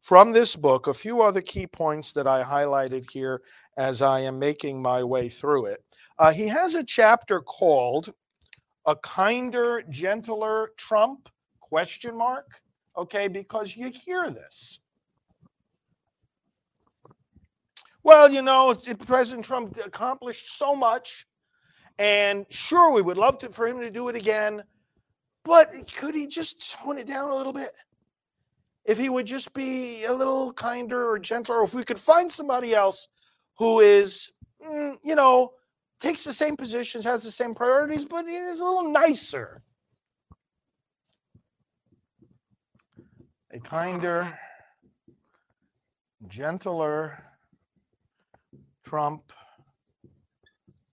from 0.00 0.32
this 0.32 0.54
book, 0.54 0.86
a 0.86 0.94
few 0.94 1.22
other 1.22 1.40
key 1.40 1.66
points 1.66 2.12
that 2.12 2.28
I 2.28 2.44
highlighted 2.44 3.10
here 3.10 3.42
as 3.76 4.02
I 4.02 4.20
am 4.20 4.38
making 4.38 4.80
my 4.80 5.02
way 5.02 5.28
through 5.28 5.66
it. 5.66 5.84
Uh, 6.18 6.32
he 6.32 6.48
has 6.48 6.74
a 6.74 6.84
chapter 6.84 7.40
called 7.40 8.12
"A 8.86 8.96
Kinder, 8.96 9.82
Gentler 9.90 10.70
Trump?" 10.76 11.28
Question 11.60 12.16
mark. 12.16 12.60
Okay, 12.96 13.28
because 13.28 13.76
you 13.76 13.90
hear 13.90 14.30
this 14.30 14.80
well, 18.06 18.30
you 18.30 18.40
know, 18.40 18.72
President 19.04 19.44
Trump 19.44 19.76
accomplished 19.84 20.56
so 20.56 20.76
much, 20.76 21.26
and 21.98 22.46
sure, 22.50 22.92
we 22.92 23.02
would 23.02 23.18
love 23.18 23.36
to, 23.38 23.48
for 23.48 23.66
him 23.66 23.80
to 23.80 23.90
do 23.90 24.06
it 24.06 24.14
again, 24.14 24.62
but 25.42 25.74
could 25.96 26.14
he 26.14 26.28
just 26.28 26.70
tone 26.70 26.98
it 26.98 27.08
down 27.08 27.30
a 27.30 27.34
little 27.34 27.52
bit? 27.52 27.72
If 28.84 28.96
he 28.96 29.08
would 29.08 29.26
just 29.26 29.52
be 29.54 30.04
a 30.08 30.14
little 30.14 30.52
kinder 30.52 31.10
or 31.10 31.18
gentler, 31.18 31.56
or 31.56 31.64
if 31.64 31.74
we 31.74 31.82
could 31.82 31.98
find 31.98 32.30
somebody 32.30 32.76
else 32.76 33.08
who 33.58 33.80
is, 33.80 34.32
mm, 34.64 34.96
you 35.02 35.14
know, 35.14 35.52
takes 36.00 36.24
the 36.24 36.32
same 36.32 36.56
positions, 36.56 37.04
has 37.04 37.22
the 37.22 37.30
same 37.30 37.54
priorities, 37.54 38.04
but 38.04 38.26
is 38.26 38.60
a 38.60 38.64
little 38.64 38.90
nicer. 38.90 39.62
A 43.52 43.58
kinder, 43.58 44.38
gentler 46.28 47.22
Trump 48.84 49.32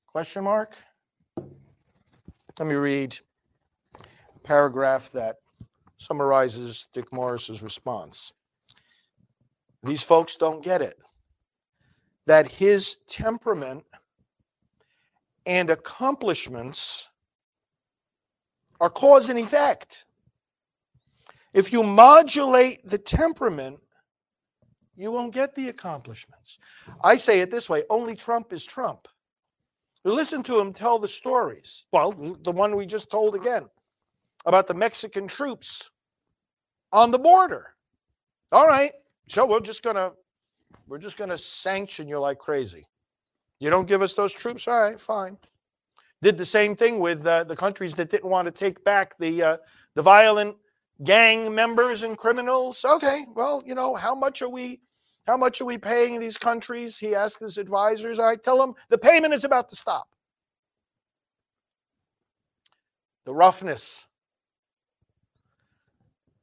question 0.08 0.44
mark. 0.44 0.78
Let 2.58 2.68
me 2.68 2.76
read 2.76 3.18
a 3.96 4.40
paragraph 4.40 5.12
that 5.12 5.38
summarizes 5.98 6.88
Dick 6.94 7.12
Morris's 7.12 7.62
response. 7.62 8.32
These 9.84 10.04
folks 10.04 10.38
don't 10.38 10.64
get 10.64 10.82
it. 10.82 10.98
That 12.26 12.52
his 12.52 12.98
temperament 13.08 13.84
and 15.46 15.70
accomplishments 15.70 17.10
are 18.80 18.90
cause 18.90 19.30
and 19.30 19.40
effect. 19.40 20.06
If 21.54 21.72
you 21.72 21.84
modulate 21.84 22.80
the 22.86 22.98
temperament, 22.98 23.80
you 24.96 25.12
won't 25.12 25.34
get 25.34 25.56
the 25.56 25.70
accomplishments. 25.70 26.60
I 27.04 27.18
say 27.18 27.40
it 27.40 27.52
this 27.52 27.70
way 27.70 27.84
only 27.90 28.16
Trump 28.16 28.54
is 28.54 28.66
Trump. 28.66 29.08
Listen 30.04 30.44
to 30.44 30.60
him 30.60 30.74
tell 30.74 31.00
the 31.00 31.08
stories. 31.08 31.86
Well, 31.92 32.12
the 32.44 32.52
one 32.52 32.76
we 32.76 32.86
just 32.86 33.10
told 33.10 33.36
again 33.36 33.70
about 34.46 34.68
the 34.68 34.74
Mexican 34.74 35.28
troops 35.28 35.92
on 36.92 37.12
the 37.12 37.20
border. 37.20 37.74
All 38.52 38.68
right. 38.68 38.92
So 39.30 39.46
we're 39.46 39.62
just 39.62 39.82
going 39.82 39.96
to 39.96 40.12
we're 40.88 41.00
just 41.00 41.18
going 41.18 41.30
to 41.30 41.38
sanction 41.38 42.08
you 42.08 42.20
like 42.20 42.40
crazy. 42.40 42.88
You 43.60 43.70
don't 43.70 43.88
give 43.88 44.02
us 44.02 44.14
those 44.14 44.34
troops? 44.34 44.68
All 44.68 44.82
right, 44.82 45.00
fine. 45.00 45.38
Did 46.22 46.38
the 46.38 46.46
same 46.46 46.76
thing 46.76 47.00
with 47.00 47.26
uh, 47.26 47.44
the 47.44 47.56
countries 47.56 47.96
that 47.96 48.10
didn't 48.10 48.30
want 48.30 48.46
to 48.46 48.52
take 48.52 48.84
back 48.84 49.18
the 49.18 49.44
uh, 49.44 49.58
the 49.96 50.02
violent 50.02 50.56
gang 51.04 51.54
members 51.54 52.04
and 52.04 52.18
criminals. 52.18 52.84
Okay, 52.86 53.26
well, 53.36 53.64
you 53.66 53.76
know, 53.76 53.96
how 53.96 54.14
much 54.14 54.42
are 54.42 54.50
we 54.50 54.82
how 55.26 55.38
much 55.38 55.62
are 55.62 55.66
we 55.66 55.78
paying 55.78 56.20
these 56.20 56.38
countries? 56.38 56.98
He 56.98 57.16
asked 57.16 57.40
his 57.40 57.58
advisors. 57.58 58.20
I 58.20 58.36
tell 58.36 58.58
them 58.58 58.74
the 58.90 58.98
payment 58.98 59.34
is 59.34 59.46
about 59.46 59.70
to 59.70 59.76
stop. 59.76 60.08
The 63.26 63.34
roughness, 63.34 64.06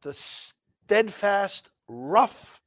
the 0.00 0.14
steadfast, 0.14 1.68
rough 1.88 2.60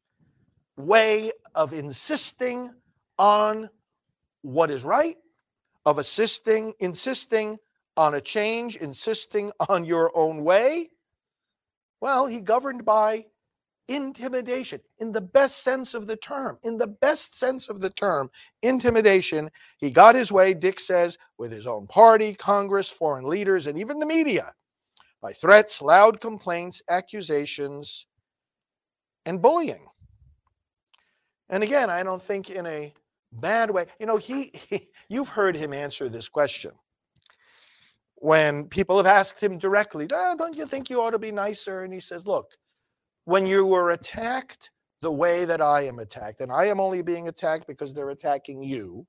way 0.78 1.32
of 1.56 1.74
insisting 1.74 2.74
on 3.18 3.70
what 4.42 4.72
is 4.72 4.84
right, 4.84 5.18
of 5.86 5.98
assisting, 5.98 6.74
insisting 6.80 7.58
on 7.96 8.16
a 8.16 8.22
change, 8.22 8.76
insisting 8.78 9.52
on 9.70 9.86
your 9.86 10.12
own 10.16 10.44
way. 10.44 10.90
Well, 12.02 12.26
he 12.26 12.40
governed 12.40 12.84
by 12.84 13.26
intimidation 13.88 14.82
in 15.00 15.12
the 15.12 15.22
best 15.22 15.64
sense 15.64 15.94
of 15.94 16.08
the 16.08 16.16
term. 16.16 16.58
In 16.64 16.78
the 16.78 16.88
best 16.88 17.38
sense 17.38 17.70
of 17.70 17.82
the 17.82 17.90
term, 17.90 18.30
intimidation. 18.62 19.50
He 19.78 19.92
got 19.92 20.16
his 20.16 20.32
way, 20.32 20.54
Dick 20.54 20.80
says, 20.80 21.18
with 21.38 21.52
his 21.52 21.68
own 21.68 21.88
party, 21.88 22.34
Congress, 22.34 22.90
foreign 22.90 23.26
leaders, 23.26 23.68
and 23.68 23.78
even 23.78 24.00
the 24.00 24.06
media 24.06 24.54
by 25.22 25.32
threats, 25.32 25.82
loud 25.82 26.20
complaints, 26.20 26.82
accusations, 26.90 28.06
and 29.26 29.42
bullying. 29.42 29.88
And 31.50 31.64
again, 31.64 31.90
I 31.90 32.04
don't 32.04 32.22
think 32.22 32.50
in 32.50 32.66
a 32.66 32.94
bad 33.32 33.70
way. 33.72 33.86
You 34.00 34.06
know, 34.06 34.18
he, 34.18 34.52
he 34.70 34.90
you've 35.10 35.30
heard 35.30 35.56
him 35.56 35.74
answer 35.74 36.10
this 36.10 36.30
question 36.30 36.72
when 38.16 38.66
people 38.70 38.96
have 38.96 39.06
asked 39.06 39.42
him 39.42 39.58
directly, 39.58 40.08
oh, 40.14 40.36
don't 40.38 40.56
you 40.56 40.66
think 40.66 40.90
you 40.90 41.02
ought 41.02 41.10
to 41.12 41.20
be 41.20 41.32
nicer? 41.32 41.84
And 41.84 41.94
he 41.94 42.00
says, 42.00 42.26
look, 42.26 42.52
when 43.26 43.46
you 43.46 43.66
were 43.66 43.92
attacked 43.92 44.72
the 45.02 45.12
way 45.12 45.44
that 45.44 45.60
I 45.60 45.82
am 45.82 46.00
attacked, 46.00 46.40
and 46.40 46.50
I 46.50 46.68
am 46.68 46.80
only 46.80 47.02
being 47.02 47.28
attacked 47.28 47.68
because 47.68 47.94
they're 47.94 48.12
attacking 48.12 48.64
you, 48.64 49.06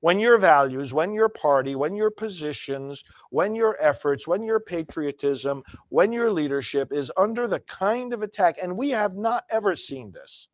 when 0.00 0.20
your 0.20 0.36
values, 0.36 0.92
when 0.92 1.14
your 1.14 1.30
party, 1.30 1.76
when 1.76 1.96
your 1.96 2.10
positions, 2.10 3.02
when 3.30 3.54
your 3.54 3.78
efforts, 3.80 4.28
when 4.28 4.42
your 4.42 4.60
patriotism, 4.60 5.62
when 5.88 6.12
your 6.12 6.30
leadership 6.30 6.92
is 6.92 7.10
under 7.16 7.48
the 7.48 7.60
kind 7.60 8.12
of 8.12 8.20
attack, 8.20 8.56
and 8.62 8.76
we 8.76 8.90
have 8.90 9.16
not 9.16 9.44
ever 9.50 9.74
seen 9.74 10.12
this 10.12 10.48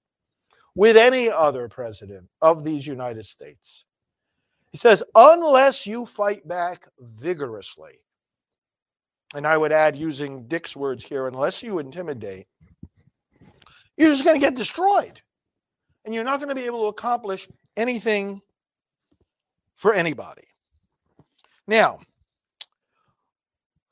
with 0.75 0.97
any 0.97 1.29
other 1.29 1.69
president 1.69 2.29
of 2.41 2.65
these 2.65 2.87
United 2.87 3.27
States. 3.27 3.85
He 4.73 4.79
says, 4.79 5.03
unless 5.15 5.87
you 5.87 6.07
fight 6.07 6.47
back 6.47 6.87
vigorously, 6.99 8.01
and 9.35 9.47
I 9.47 9.57
would 9.57 9.73
add, 9.73 9.97
using 9.97 10.47
Dick's 10.49 10.77
words 10.77 11.05
here, 11.05 11.29
unless 11.29 11.63
you 11.63 11.79
intimidate, 11.79 12.47
you're 13.97 14.11
just 14.11 14.25
going 14.25 14.35
to 14.35 14.45
get 14.45 14.57
destroyed. 14.57 15.21
And 16.05 16.15
you're 16.15 16.25
not 16.25 16.39
going 16.39 16.49
to 16.49 16.55
be 16.55 16.65
able 16.65 16.83
to 16.83 16.89
accomplish 16.89 17.47
anything 17.77 18.41
for 19.75 19.93
anybody. 19.93 20.45
Now, 21.67 22.01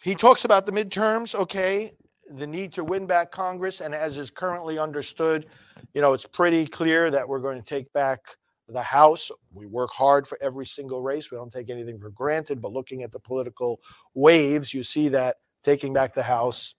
he 0.03 0.14
talks 0.14 0.45
about 0.45 0.64
the 0.64 0.73
midterms, 0.73 1.35
okay, 1.35 1.93
the 2.31 2.47
need 2.47 2.73
to 2.73 2.85
win 2.85 3.07
back 3.07 3.31
Congress. 3.31 3.81
And 3.81 3.95
as 3.95 4.17
is 4.17 4.31
currently 4.31 4.79
understood, 4.79 5.47
you 5.95 6.01
know, 6.01 6.12
it's 6.12 6.27
pretty 6.27 6.67
clear 6.67 7.11
that 7.11 7.29
we're 7.29 7.41
going 7.41 7.61
to 7.61 7.67
take 7.67 7.93
back 7.93 8.21
the 8.69 8.83
House. 8.83 9.31
We 9.53 9.67
work 9.67 9.91
hard 9.91 10.27
for 10.27 10.38
every 10.43 10.67
single 10.67 11.03
race. 11.03 11.31
We 11.31 11.37
don't 11.37 11.53
take 11.53 11.71
anything 11.71 11.99
for 11.99 12.11
granted, 12.11 12.61
but 12.61 12.73
looking 12.73 13.03
at 13.03 13.12
the 13.12 13.21
political 13.21 13.81
waves, 14.14 14.75
you 14.75 14.83
see 14.83 15.09
that 15.09 15.37
taking 15.62 15.93
back 15.93 16.14
the 16.14 16.23
House 16.23 16.75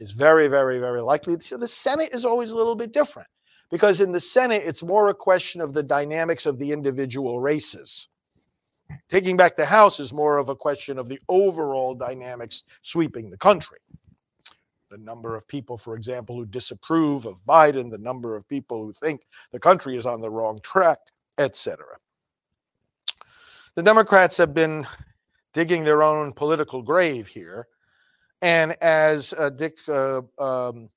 is 0.00 0.12
very, 0.12 0.48
very, 0.48 0.78
very 0.78 1.02
likely. 1.02 1.38
So 1.40 1.56
the 1.56 1.68
Senate 1.68 2.10
is 2.12 2.24
always 2.24 2.50
a 2.50 2.56
little 2.56 2.74
bit 2.74 2.92
different 2.92 3.28
because 3.70 4.00
in 4.00 4.12
the 4.12 4.20
Senate, 4.20 4.62
it's 4.64 4.82
more 4.82 5.08
a 5.08 5.14
question 5.14 5.60
of 5.60 5.72
the 5.72 5.82
dynamics 5.82 6.46
of 6.46 6.58
the 6.58 6.72
individual 6.72 7.40
races. 7.40 8.08
Taking 9.08 9.36
back 9.36 9.56
the 9.56 9.64
House 9.64 9.98
is 9.98 10.12
more 10.12 10.38
of 10.38 10.48
a 10.48 10.56
question 10.56 10.98
of 10.98 11.08
the 11.08 11.18
overall 11.28 11.94
dynamics 11.94 12.64
sweeping 12.82 13.30
the 13.30 13.36
country. 13.36 13.78
The 14.94 15.00
number 15.00 15.34
of 15.34 15.48
people, 15.48 15.76
for 15.76 15.96
example, 15.96 16.36
who 16.36 16.46
disapprove 16.46 17.26
of 17.26 17.44
Biden, 17.44 17.90
the 17.90 17.98
number 17.98 18.36
of 18.36 18.48
people 18.48 18.86
who 18.86 18.92
think 18.92 19.22
the 19.50 19.58
country 19.58 19.96
is 19.96 20.06
on 20.06 20.20
the 20.20 20.30
wrong 20.30 20.60
track, 20.62 21.00
etc. 21.36 21.84
The 23.74 23.82
Democrats 23.82 24.36
have 24.36 24.54
been 24.54 24.86
digging 25.52 25.82
their 25.82 26.04
own 26.04 26.32
political 26.32 26.80
grave 26.80 27.26
here. 27.26 27.66
And 28.40 28.76
as 28.82 29.34
uh, 29.36 29.50
Dick 29.50 29.78
uh, 29.88 30.20
um, 30.38 30.88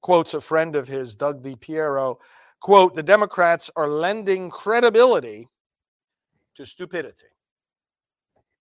quotes 0.00 0.32
a 0.32 0.40
friend 0.40 0.74
of 0.74 0.88
his, 0.88 1.14
Doug 1.14 1.44
DiPiero, 1.44 2.16
quote, 2.60 2.94
the 2.94 3.02
Democrats 3.02 3.70
are 3.76 3.86
lending 3.86 4.48
credibility 4.48 5.46
to 6.54 6.64
stupidity. 6.64 7.26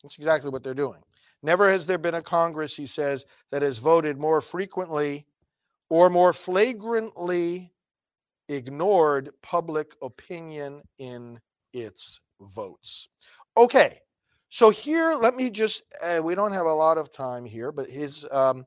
That's 0.03 0.17
exactly 0.17 0.49
what 0.49 0.65
they're 0.65 0.73
doing. 0.73 0.99
Never 1.43 1.69
has 1.69 1.85
there 1.85 1.97
been 1.97 2.15
a 2.15 2.21
Congress, 2.21 2.75
he 2.75 2.85
says, 2.85 3.25
that 3.51 3.61
has 3.61 3.79
voted 3.79 4.17
more 4.17 4.41
frequently 4.41 5.25
or 5.89 6.09
more 6.09 6.33
flagrantly 6.33 7.73
ignored 8.47 9.29
public 9.41 9.93
opinion 10.01 10.81
in 10.99 11.39
its 11.73 12.19
votes. 12.41 13.09
Okay, 13.57 13.99
so 14.49 14.69
here, 14.69 15.13
let 15.15 15.35
me 15.35 15.49
just, 15.49 15.83
uh, 16.03 16.21
we 16.23 16.35
don't 16.35 16.51
have 16.51 16.65
a 16.65 16.73
lot 16.73 16.97
of 16.97 17.11
time 17.11 17.45
here, 17.45 17.71
but 17.71 17.89
his 17.89 18.25
um, 18.31 18.65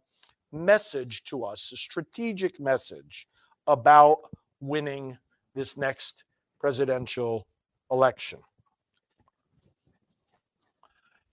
message 0.52 1.24
to 1.24 1.44
us, 1.44 1.70
a 1.72 1.76
strategic 1.76 2.58
message 2.58 3.26
about 3.66 4.18
winning 4.60 5.16
this 5.54 5.76
next 5.76 6.24
presidential 6.60 7.46
election. 7.90 8.40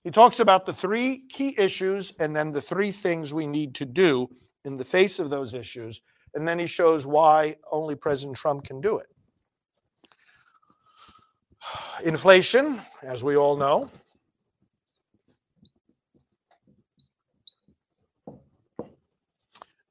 He 0.04 0.12
talks 0.12 0.40
about 0.40 0.66
the 0.66 0.74
three 0.74 1.24
key 1.30 1.56
issues 1.58 2.12
and 2.20 2.36
then 2.36 2.52
the 2.52 2.62
three 2.62 2.92
things 2.92 3.34
we 3.34 3.46
need 3.46 3.76
to 3.76 3.86
do 3.86 4.30
in 4.66 4.76
the 4.76 4.86
face 4.86 5.20
of 5.20 5.30
those 5.30 5.54
issues 5.54 6.02
and 6.34 6.48
then 6.48 6.60
he 6.60 6.66
shows 6.66 7.06
why 7.06 7.56
only 7.72 7.96
President 7.96 8.38
Trump 8.38 8.64
can 8.64 8.82
do 8.82 8.98
it. 8.98 9.08
Inflation, 12.06 12.82
as 13.04 13.24
we 13.24 13.36
all 13.36 13.58
know, 13.58 13.90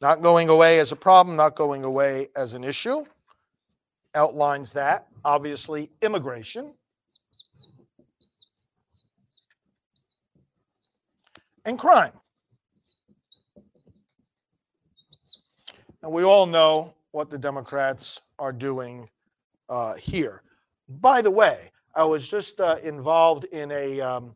not 0.01 0.23
going 0.23 0.49
away 0.49 0.79
as 0.79 0.92
a 0.92 0.96
problem, 0.96 1.37
not 1.37 1.55
going 1.55 1.85
away 1.85 2.29
as 2.37 2.55
an 2.55 2.64
issue. 2.64 3.05
Outlines 4.14 4.73
that. 4.73 5.07
Obviously, 5.25 5.90
immigration. 6.03 6.68
And 11.64 11.79
crime. 11.79 12.12
And 16.03 16.12
we 16.12 16.25
all 16.25 16.46
know 16.46 16.94
what 17.12 17.31
the 17.31 17.38
Democrats 17.38 18.23
are 18.38 18.53
doing 18.53 19.09
uh, 19.68 19.94
here. 19.94 20.42
By 20.88 21.20
the 21.20 21.31
way, 21.31 21.70
I 21.94 22.05
was 22.05 22.27
just 22.27 22.61
uh, 22.61 22.77
involved 22.83 23.44
in 23.46 23.70
a, 23.70 24.01
um, 24.01 24.35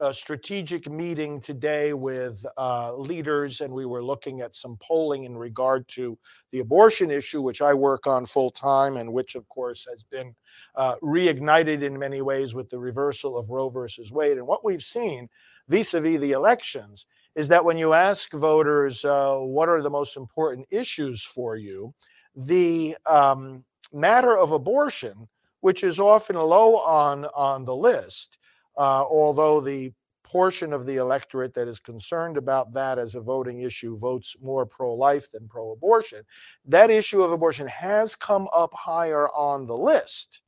a, 0.00 0.12
strategic 0.12 0.90
meeting 0.90 1.40
today 1.40 1.92
with 1.92 2.44
uh, 2.58 2.96
leaders, 2.96 3.60
and 3.60 3.72
we 3.72 3.86
were 3.86 4.02
looking 4.02 4.40
at 4.40 4.54
some 4.54 4.76
polling 4.82 5.24
in 5.24 5.36
regard 5.36 5.86
to 5.88 6.18
the 6.50 6.60
abortion 6.60 7.10
issue, 7.10 7.42
which 7.42 7.62
I 7.62 7.74
work 7.74 8.06
on 8.06 8.26
full 8.26 8.50
time, 8.50 8.96
and 8.96 9.12
which, 9.12 9.34
of 9.34 9.48
course, 9.48 9.86
has 9.88 10.02
been 10.02 10.34
uh, 10.74 10.96
reignited 11.02 11.82
in 11.82 11.98
many 11.98 12.22
ways 12.22 12.54
with 12.54 12.68
the 12.70 12.78
reversal 12.78 13.38
of 13.38 13.50
Roe 13.50 13.68
versus 13.68 14.10
Wade. 14.10 14.38
And 14.38 14.46
what 14.46 14.64
we've 14.64 14.82
seen 14.82 15.28
vis 15.68 15.94
a 15.94 16.00
vis 16.00 16.20
the 16.20 16.32
elections 16.32 17.06
is 17.34 17.48
that 17.48 17.64
when 17.64 17.76
you 17.76 17.92
ask 17.92 18.32
voters 18.32 19.04
uh, 19.04 19.36
what 19.38 19.68
are 19.68 19.82
the 19.82 19.90
most 19.90 20.16
important 20.16 20.66
issues 20.70 21.24
for 21.24 21.56
you, 21.56 21.92
the 22.36 22.96
um, 23.06 23.64
matter 23.92 24.36
of 24.36 24.52
abortion, 24.52 25.28
which 25.60 25.82
is 25.82 25.98
often 25.98 26.36
low 26.36 26.76
on, 26.78 27.24
on 27.34 27.64
the 27.64 27.74
list, 27.74 28.38
uh, 28.76 29.02
although 29.02 29.60
the 29.60 29.92
portion 30.22 30.72
of 30.72 30.86
the 30.86 30.96
electorate 30.96 31.54
that 31.54 31.68
is 31.68 31.78
concerned 31.78 32.36
about 32.36 32.72
that 32.72 32.98
as 32.98 33.14
a 33.14 33.20
voting 33.20 33.60
issue 33.60 33.96
votes 33.96 34.36
more 34.40 34.64
pro 34.66 34.94
life 34.94 35.30
than 35.30 35.46
pro 35.48 35.72
abortion, 35.72 36.22
that 36.64 36.90
issue 36.90 37.22
of 37.22 37.30
abortion 37.30 37.66
has 37.66 38.14
come 38.14 38.48
up 38.54 38.72
higher 38.74 39.28
on 39.30 39.66
the 39.66 39.76
list. 39.76 40.40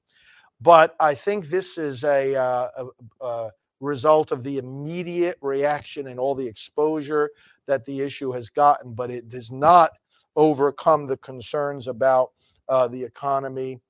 But 0.60 0.96
I 0.98 1.14
think 1.14 1.48
this 1.48 1.76
is 1.76 2.02
a, 2.04 2.34
uh, 2.34 2.68
a, 2.78 3.24
a 3.24 3.50
result 3.80 4.32
of 4.32 4.42
the 4.42 4.58
immediate 4.58 5.36
reaction 5.40 6.08
and 6.08 6.18
all 6.18 6.34
the 6.34 6.46
exposure 6.46 7.30
that 7.66 7.84
the 7.84 8.00
issue 8.00 8.32
has 8.32 8.48
gotten, 8.48 8.94
but 8.94 9.10
it 9.10 9.28
does 9.28 9.52
not 9.52 9.90
overcome 10.36 11.06
the 11.06 11.16
concerns 11.18 11.88
about 11.88 12.30
uh, 12.68 12.88
the 12.88 13.02
economy 13.02 13.80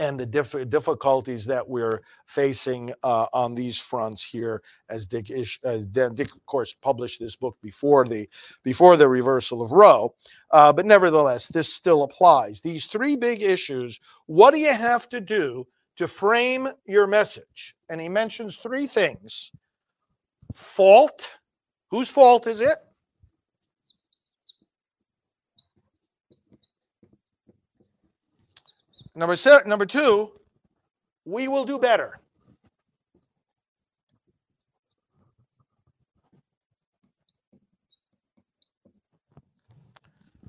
and 0.00 0.18
the 0.18 0.26
diff- 0.26 0.68
difficulties 0.68 1.44
that 1.46 1.68
we're 1.68 2.00
facing 2.26 2.92
uh, 3.02 3.26
on 3.32 3.54
these 3.54 3.78
fronts 3.78 4.24
here 4.24 4.62
as 4.90 5.06
Dick, 5.06 5.30
Ish, 5.30 5.58
uh, 5.64 5.78
Dick 5.90 6.34
of 6.34 6.46
course 6.46 6.74
published 6.74 7.20
this 7.20 7.36
book 7.36 7.56
before 7.62 8.04
the 8.04 8.28
before 8.62 8.96
the 8.96 9.08
reversal 9.08 9.62
of 9.62 9.72
Roe 9.72 10.14
uh, 10.50 10.72
but 10.72 10.86
nevertheless 10.86 11.48
this 11.48 11.72
still 11.72 12.02
applies. 12.04 12.60
These 12.60 12.86
three 12.86 13.16
big 13.16 13.42
issues 13.42 13.98
what 14.26 14.52
do 14.52 14.60
you 14.60 14.72
have 14.72 15.08
to 15.08 15.20
do 15.20 15.66
to 15.98 16.06
frame 16.08 16.68
your 16.86 17.06
message. 17.06 17.74
And 17.90 18.00
he 18.00 18.08
mentions 18.08 18.56
three 18.56 18.86
things. 18.86 19.52
Fault. 20.54 21.38
Whose 21.90 22.10
fault 22.10 22.46
is 22.46 22.60
it? 22.60 22.78
Number 29.14 29.34
se- 29.34 29.62
number 29.66 29.86
two, 29.86 30.32
we 31.24 31.48
will 31.48 31.64
do 31.64 31.78
better. 31.78 32.20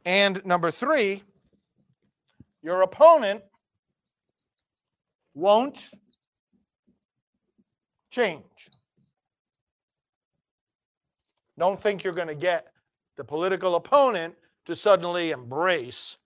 And 0.05 0.43
number 0.45 0.69
three, 0.69 1.23
your 2.61 2.83
opponent 2.83 3.41
won't 5.33 5.89
change. 8.11 8.43
Don't 11.57 11.79
think 11.79 12.03
you're 12.03 12.13
going 12.13 12.27
to 12.27 12.35
get 12.35 12.67
the 13.17 13.23
political 13.23 13.75
opponent 13.75 14.33
to 14.65 14.75
suddenly 14.75 15.31
embrace 15.31 16.17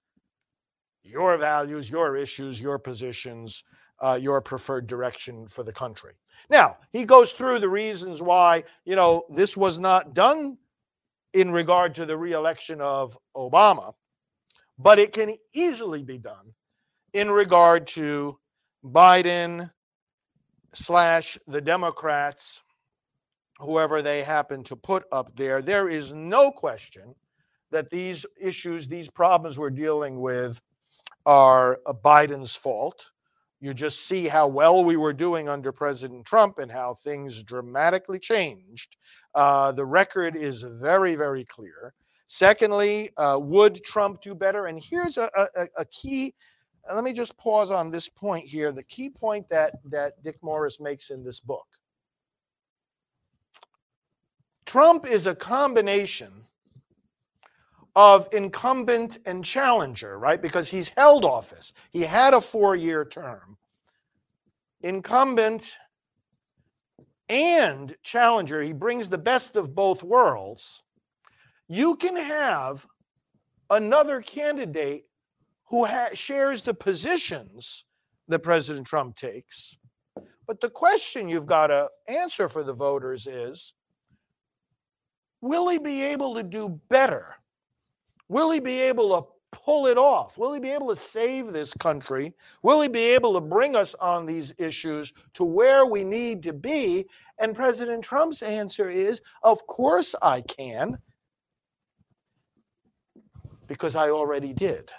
your 1.04 1.38
values, 1.38 1.90
your 1.90 2.16
issues, 2.16 2.62
your 2.62 2.78
positions, 2.78 3.64
uh, 4.00 4.18
your 4.22 4.42
preferred 4.42 4.88
direction 4.88 5.48
for 5.48 5.64
the 5.64 5.74
country. 5.74 6.14
Now, 6.50 6.78
he 6.92 7.04
goes 7.04 7.32
through 7.32 7.60
the 7.60 7.70
reasons 7.70 8.22
why, 8.22 8.64
you 8.86 8.96
know, 8.96 9.24
this 9.30 9.58
was 9.58 9.80
not 9.80 10.14
done 10.14 10.58
in 11.34 11.52
regard 11.52 11.96
to 11.96 12.06
the 12.06 12.18
reelection 12.18 12.80
of 12.82 13.18
Obama, 13.36 13.94
but 14.78 15.00
it 15.00 15.14
can 15.14 15.36
easily 15.54 16.04
be 16.04 16.18
done 16.18 16.54
in 17.14 17.32
regard 17.32 17.88
to 17.88 18.38
Biden 18.84 19.72
slash 20.74 21.38
the 21.48 21.62
Democrats, 21.62 22.64
whoever 23.60 24.02
they 24.02 24.24
happen 24.24 24.64
to 24.66 24.76
put 24.76 25.06
up 25.12 25.36
there. 25.36 25.62
There 25.62 25.88
is 25.88 26.14
no 26.14 26.52
question 26.52 27.16
that 27.72 27.90
these 27.90 28.26
issues, 28.40 28.88
these 28.88 29.10
problems 29.10 29.58
we're 29.58 29.70
dealing 29.70 30.20
with, 30.20 30.62
are 31.26 31.80
Biden's 31.88 32.56
fault. 32.56 33.12
You 33.62 33.74
just 33.74 34.08
see 34.08 34.28
how 34.28 34.48
well 34.48 34.84
we 34.84 34.98
were 34.98 35.14
doing 35.14 35.48
under 35.48 35.72
President 35.72 36.26
Trump 36.26 36.60
and 36.60 36.70
how 36.70 36.94
things 36.94 37.42
dramatically 37.44 38.20
changed. 38.20 38.98
Uh, 39.34 39.72
the 39.72 39.86
record 39.86 40.36
is 40.36 40.62
very, 40.62 41.16
very 41.16 41.46
clear. 41.46 41.94
Secondly, 42.28 43.10
uh, 43.16 43.40
would 43.42 43.82
Trump 43.86 44.22
do 44.22 44.36
better? 44.36 44.66
And 44.66 44.84
here's 44.84 45.18
a, 45.18 45.30
a, 45.56 45.68
a 45.78 45.86
key. 45.86 46.34
Let 46.92 47.04
me 47.04 47.14
just 47.14 47.38
pause 47.38 47.72
on 47.72 47.92
this 47.92 48.10
point 48.10 48.46
here. 48.46 48.72
The 48.72 48.84
key 48.84 49.10
point 49.10 49.48
that 49.50 49.76
that 49.86 50.22
Dick 50.24 50.38
Morris 50.42 50.80
makes 50.80 51.12
in 51.12 51.24
this 51.24 51.40
book. 51.40 51.68
Trump 54.66 55.08
is 55.08 55.28
a 55.28 55.36
combination 55.36 56.46
of 57.96 58.28
incumbent 58.32 59.20
and 59.26 59.46
challenger, 59.46 60.18
right? 60.18 60.42
Because 60.42 60.70
he's 60.70 60.90
held 60.90 61.26
office. 61.26 61.74
He 61.92 62.02
had 62.02 62.34
a 62.34 62.42
four 62.42 62.76
year 62.76 63.06
term. 63.06 63.58
Incumbent 64.82 65.76
and 67.30 67.96
challenger, 68.04 68.62
he 68.62 68.74
brings 68.74 69.10
the 69.10 69.18
best 69.18 69.56
of 69.56 69.74
both 69.74 70.04
worlds. 70.04 70.84
You 71.68 71.96
can 71.96 72.16
have 72.16 72.86
another 73.70 74.22
candidate 74.22 75.06
who 75.74 75.86
ha- 75.86 76.10
shares 76.14 76.62
the 76.62 76.74
positions 76.76 77.86
that 78.28 78.44
President 78.44 78.86
Trump 78.86 79.16
takes. 79.16 79.80
But 80.46 80.62
the 80.62 80.70
question 80.70 81.28
you've 81.28 81.48
got 81.48 81.68
to 81.68 81.90
answer 82.08 82.48
for 82.48 82.62
the 82.62 82.76
voters 82.76 83.26
is 83.26 83.74
will 85.42 85.68
he 85.68 85.80
be 85.80 86.04
able 86.04 86.36
to 86.36 86.44
do 86.44 86.80
better? 86.90 87.38
Will 88.30 88.52
he 88.52 88.60
be 88.60 88.82
able 88.82 89.20
to 89.20 89.28
pull 89.52 89.88
it 89.88 89.98
off? 89.98 90.38
Will 90.38 90.54
he 90.54 90.60
be 90.60 90.70
able 90.70 90.90
to 90.90 90.96
save 90.96 91.48
this 91.48 91.74
country? 91.74 92.36
Will 92.62 92.80
he 92.80 92.88
be 92.88 93.06
able 93.16 93.34
to 93.34 93.42
bring 93.42 93.76
us 93.76 93.96
on 93.96 94.28
these 94.28 94.54
issues 94.60 95.12
to 95.34 95.44
where 95.44 95.88
we 95.88 96.04
need 96.04 96.44
to 96.44 96.54
be? 96.54 97.08
And 97.40 97.56
President 97.56 98.04
Trump's 98.04 98.44
answer 98.44 98.90
is, 98.90 99.24
Of 99.42 99.66
course 99.66 100.14
I 100.22 100.42
can, 100.42 101.00
because 103.66 103.96
I 103.96 104.12
already 104.12 104.54
did. 104.54 104.92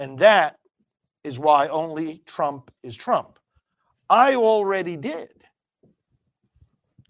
And 0.00 0.18
that 0.18 0.56
is 1.22 1.38
why 1.38 1.68
only 1.68 2.22
Trump 2.26 2.70
is 2.82 2.96
Trump. 2.96 3.38
I 4.08 4.34
already 4.34 4.96
did. 4.96 5.32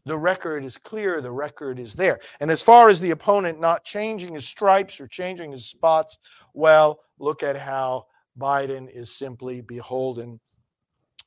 The 0.06 0.18
record 0.18 0.64
is 0.64 0.76
clear, 0.76 1.20
the 1.20 1.30
record 1.30 1.78
is 1.78 1.94
there. 1.94 2.18
And 2.40 2.50
as 2.50 2.62
far 2.62 2.88
as 2.88 3.00
the 3.00 3.12
opponent 3.12 3.60
not 3.60 3.84
changing 3.84 4.34
his 4.34 4.46
stripes 4.46 5.00
or 5.00 5.06
changing 5.06 5.52
his 5.52 5.66
spots, 5.66 6.18
well, 6.52 7.00
look 7.20 7.42
at 7.44 7.56
how 7.56 8.06
Biden 8.38 8.90
is 8.90 9.14
simply 9.14 9.60
beholden 9.60 10.40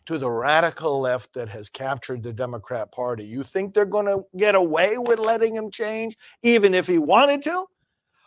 to 0.06 0.18
the 0.18 0.30
radical 0.30 1.00
left 1.00 1.34
that 1.34 1.48
has 1.48 1.70
captured 1.70 2.24
the 2.24 2.34
Democrat 2.34 2.92
Party. 2.92 3.24
You 3.24 3.42
think 3.42 3.74
they're 3.74 3.86
going 3.86 4.08
to 4.08 4.24
get 4.36 4.56
away 4.56 4.98
with 4.98 5.20
letting 5.20 5.56
him 5.56 5.72
change, 5.72 6.18
even 6.42 6.74
if 6.74 6.88
he 6.88 6.98
wanted 6.98 7.42
to? 7.44 7.66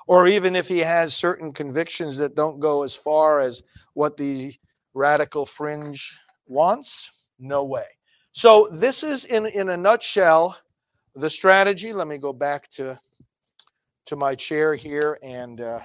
Or 0.06 0.28
even 0.28 0.54
if 0.54 0.68
he 0.68 0.78
has 0.78 1.14
certain 1.14 1.52
convictions 1.52 2.16
that 2.18 2.36
don't 2.36 2.60
go 2.60 2.84
as 2.84 2.94
far 2.94 3.40
as 3.40 3.62
what 3.94 4.16
the 4.16 4.54
radical 4.94 5.44
fringe 5.44 6.18
wants? 6.46 7.26
No 7.38 7.64
way. 7.64 7.86
So 8.32 8.68
this 8.70 9.02
is 9.02 9.24
in 9.24 9.46
in 9.46 9.70
a 9.70 9.76
nutshell 9.76 10.56
the 11.14 11.30
strategy. 11.30 11.92
Let 11.92 12.06
me 12.06 12.18
go 12.18 12.32
back 12.32 12.68
to 12.72 13.00
to 14.06 14.16
my 14.16 14.34
chair 14.34 14.74
here 14.74 15.18
and 15.22 15.60
uh, 15.60 15.80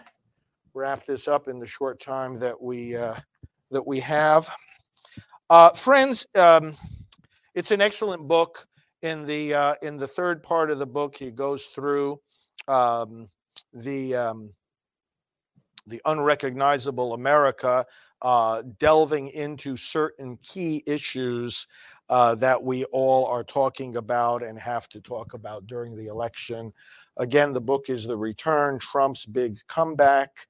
wrap 0.74 1.06
this 1.06 1.28
up 1.28 1.48
in 1.48 1.60
the 1.60 1.66
short 1.66 2.00
time 2.00 2.38
that 2.40 2.62
we 2.62 2.96
uh, 2.96 3.16
that 3.72 3.86
we 3.86 4.00
have. 4.00 4.50
Uh, 5.50 5.72
friends, 5.72 6.26
um, 6.36 6.78
it's 7.56 7.72
an 7.72 7.82
excellent 7.82 8.28
book. 8.28 8.68
In 9.02 9.26
the 9.26 9.54
uh, 9.54 9.76
in 9.82 9.98
the 9.98 10.08
third 10.08 10.44
part 10.44 10.70
of 10.70 10.78
the 10.78 10.86
book, 10.86 11.16
he 11.18 11.32
goes 11.32 11.66
through 11.66 12.20
um, 12.68 13.28
the 13.74 14.16
um, 14.16 14.54
the 15.88 16.02
unrecognizable 16.06 17.14
America, 17.14 17.86
uh, 18.22 18.62
delving 18.80 19.30
into 19.30 19.76
certain 19.76 20.38
key 20.38 20.84
issues 20.86 21.68
uh, 22.10 22.36
that 22.36 22.62
we 22.62 22.84
all 22.86 23.26
are 23.26 23.44
talking 23.44 23.96
about 23.96 24.44
and 24.44 24.60
have 24.60 24.88
to 24.90 25.00
talk 25.00 25.34
about 25.34 25.66
during 25.66 25.96
the 25.96 26.08
election. 26.08 26.72
Again, 27.18 27.54
the 27.54 27.62
book 27.62 27.90
is 27.90 28.06
The 28.06 28.18
Return 28.18 28.80
Trump's 28.80 29.26
Big 29.26 29.58
Comeback. 29.68 30.48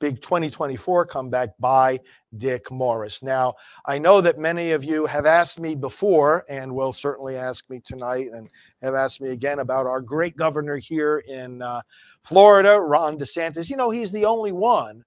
big 0.00 0.20
2024 0.20 1.06
comeback 1.06 1.50
by 1.58 1.98
Dick 2.36 2.70
Morris. 2.70 3.22
Now, 3.22 3.54
I 3.84 3.98
know 3.98 4.20
that 4.20 4.38
many 4.38 4.70
of 4.70 4.84
you 4.84 5.06
have 5.06 5.26
asked 5.26 5.58
me 5.58 5.74
before 5.74 6.44
and 6.48 6.72
will 6.72 6.92
certainly 6.92 7.36
ask 7.36 7.68
me 7.68 7.80
tonight 7.84 8.28
and 8.32 8.48
have 8.82 8.94
asked 8.94 9.20
me 9.20 9.30
again 9.30 9.58
about 9.58 9.86
our 9.86 10.00
great 10.00 10.36
governor 10.36 10.76
here 10.76 11.18
in 11.26 11.62
uh, 11.62 11.80
Florida, 12.24 12.80
Ron 12.80 13.18
DeSantis. 13.18 13.70
You 13.70 13.76
know, 13.76 13.90
he's 13.90 14.12
the 14.12 14.24
only 14.24 14.52
one 14.52 15.04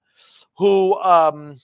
who 0.56 1.00
um, 1.00 1.58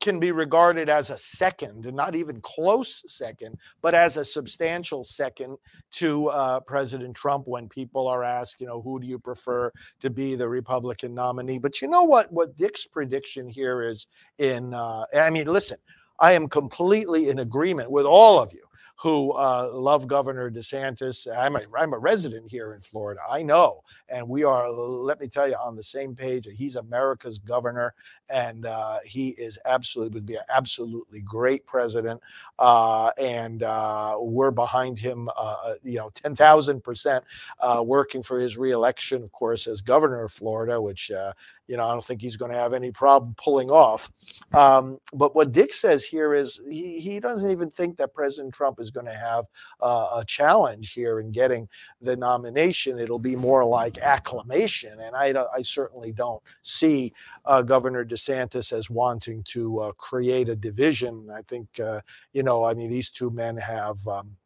can 0.00 0.20
be 0.20 0.30
regarded 0.30 0.88
as 0.88 1.10
a 1.10 1.16
second, 1.16 1.86
and 1.86 1.96
not 1.96 2.14
even 2.14 2.40
close 2.42 3.02
second, 3.06 3.56
but 3.80 3.94
as 3.94 4.16
a 4.16 4.24
substantial 4.24 5.02
second 5.04 5.56
to 5.92 6.28
uh, 6.28 6.60
President 6.60 7.14
Trump 7.16 7.46
when 7.46 7.68
people 7.68 8.06
are 8.06 8.22
asked, 8.22 8.60
you 8.60 8.66
know, 8.66 8.80
who 8.82 9.00
do 9.00 9.06
you 9.06 9.18
prefer 9.18 9.72
to 10.00 10.10
be 10.10 10.34
the 10.34 10.48
Republican 10.48 11.14
nominee? 11.14 11.58
But 11.58 11.80
you 11.80 11.88
know 11.88 12.04
what? 12.04 12.30
What 12.32 12.56
Dick's 12.56 12.86
prediction 12.86 13.48
here 13.48 13.82
is 13.82 14.06
in, 14.38 14.74
uh, 14.74 15.04
I 15.14 15.30
mean, 15.30 15.46
listen, 15.46 15.78
I 16.18 16.32
am 16.32 16.48
completely 16.48 17.30
in 17.30 17.38
agreement 17.38 17.90
with 17.90 18.04
all 18.04 18.38
of 18.38 18.52
you 18.52 18.62
who 19.00 19.32
uh, 19.32 19.70
love 19.72 20.06
Governor 20.06 20.50
DeSantis. 20.50 21.26
I'm 21.34 21.56
a, 21.56 21.62
I'm 21.78 21.94
a 21.94 21.98
resident 21.98 22.50
here 22.50 22.74
in 22.74 22.82
Florida. 22.82 23.20
I 23.28 23.42
know. 23.42 23.82
And 24.10 24.28
we 24.28 24.44
are, 24.44 24.68
let 24.68 25.18
me 25.20 25.26
tell 25.26 25.48
you, 25.48 25.54
on 25.54 25.74
the 25.74 25.82
same 25.82 26.14
page. 26.14 26.46
He's 26.54 26.76
America's 26.76 27.38
governor, 27.38 27.94
and 28.28 28.66
uh, 28.66 28.98
he 29.02 29.30
is 29.30 29.58
absolutely, 29.64 30.14
would 30.14 30.26
be 30.26 30.34
an 30.34 30.42
absolutely 30.54 31.20
great 31.20 31.64
president. 31.64 32.20
Uh, 32.58 33.10
and 33.18 33.62
uh, 33.62 34.18
we're 34.20 34.50
behind 34.50 34.98
him, 34.98 35.30
uh, 35.30 35.56
uh, 35.64 35.74
you 35.82 35.96
know, 35.96 36.10
10,000% 36.10 37.22
working 37.82 38.22
for 38.22 38.38
his 38.38 38.58
reelection, 38.58 39.22
of 39.22 39.32
course, 39.32 39.66
as 39.66 39.80
governor 39.80 40.24
of 40.24 40.32
Florida, 40.32 40.78
which 40.78 41.10
you 41.70 41.76
know, 41.76 41.86
I 41.86 41.92
don't 41.92 42.04
think 42.04 42.20
he's 42.20 42.36
going 42.36 42.50
to 42.50 42.58
have 42.58 42.72
any 42.72 42.90
problem 42.90 43.32
pulling 43.36 43.70
off. 43.70 44.10
Um, 44.52 44.98
but 45.12 45.36
what 45.36 45.52
Dick 45.52 45.72
says 45.72 46.04
here 46.04 46.34
is 46.34 46.60
he, 46.68 46.98
he 46.98 47.20
doesn't 47.20 47.48
even 47.48 47.70
think 47.70 47.96
that 47.98 48.12
President 48.12 48.52
Trump 48.52 48.80
is 48.80 48.90
going 48.90 49.06
to 49.06 49.14
have 49.14 49.44
uh, 49.80 50.08
a 50.16 50.24
challenge 50.24 50.92
here 50.94 51.20
in 51.20 51.30
getting 51.30 51.68
the 52.02 52.16
nomination. 52.16 52.98
It'll 52.98 53.20
be 53.20 53.36
more 53.36 53.64
like 53.64 53.98
acclamation. 53.98 54.98
And 54.98 55.14
I, 55.14 55.32
I 55.56 55.62
certainly 55.62 56.10
don't 56.10 56.42
see 56.62 57.12
uh, 57.44 57.62
Governor 57.62 58.04
DeSantis 58.04 58.72
as 58.72 58.90
wanting 58.90 59.44
to 59.44 59.78
uh, 59.78 59.92
create 59.92 60.48
a 60.48 60.56
division. 60.56 61.28
I 61.30 61.42
think, 61.42 61.68
uh, 61.78 62.00
you 62.32 62.42
know, 62.42 62.64
I 62.64 62.74
mean, 62.74 62.90
these 62.90 63.10
two 63.10 63.30
men 63.30 63.56
have. 63.56 64.04
Um, 64.08 64.36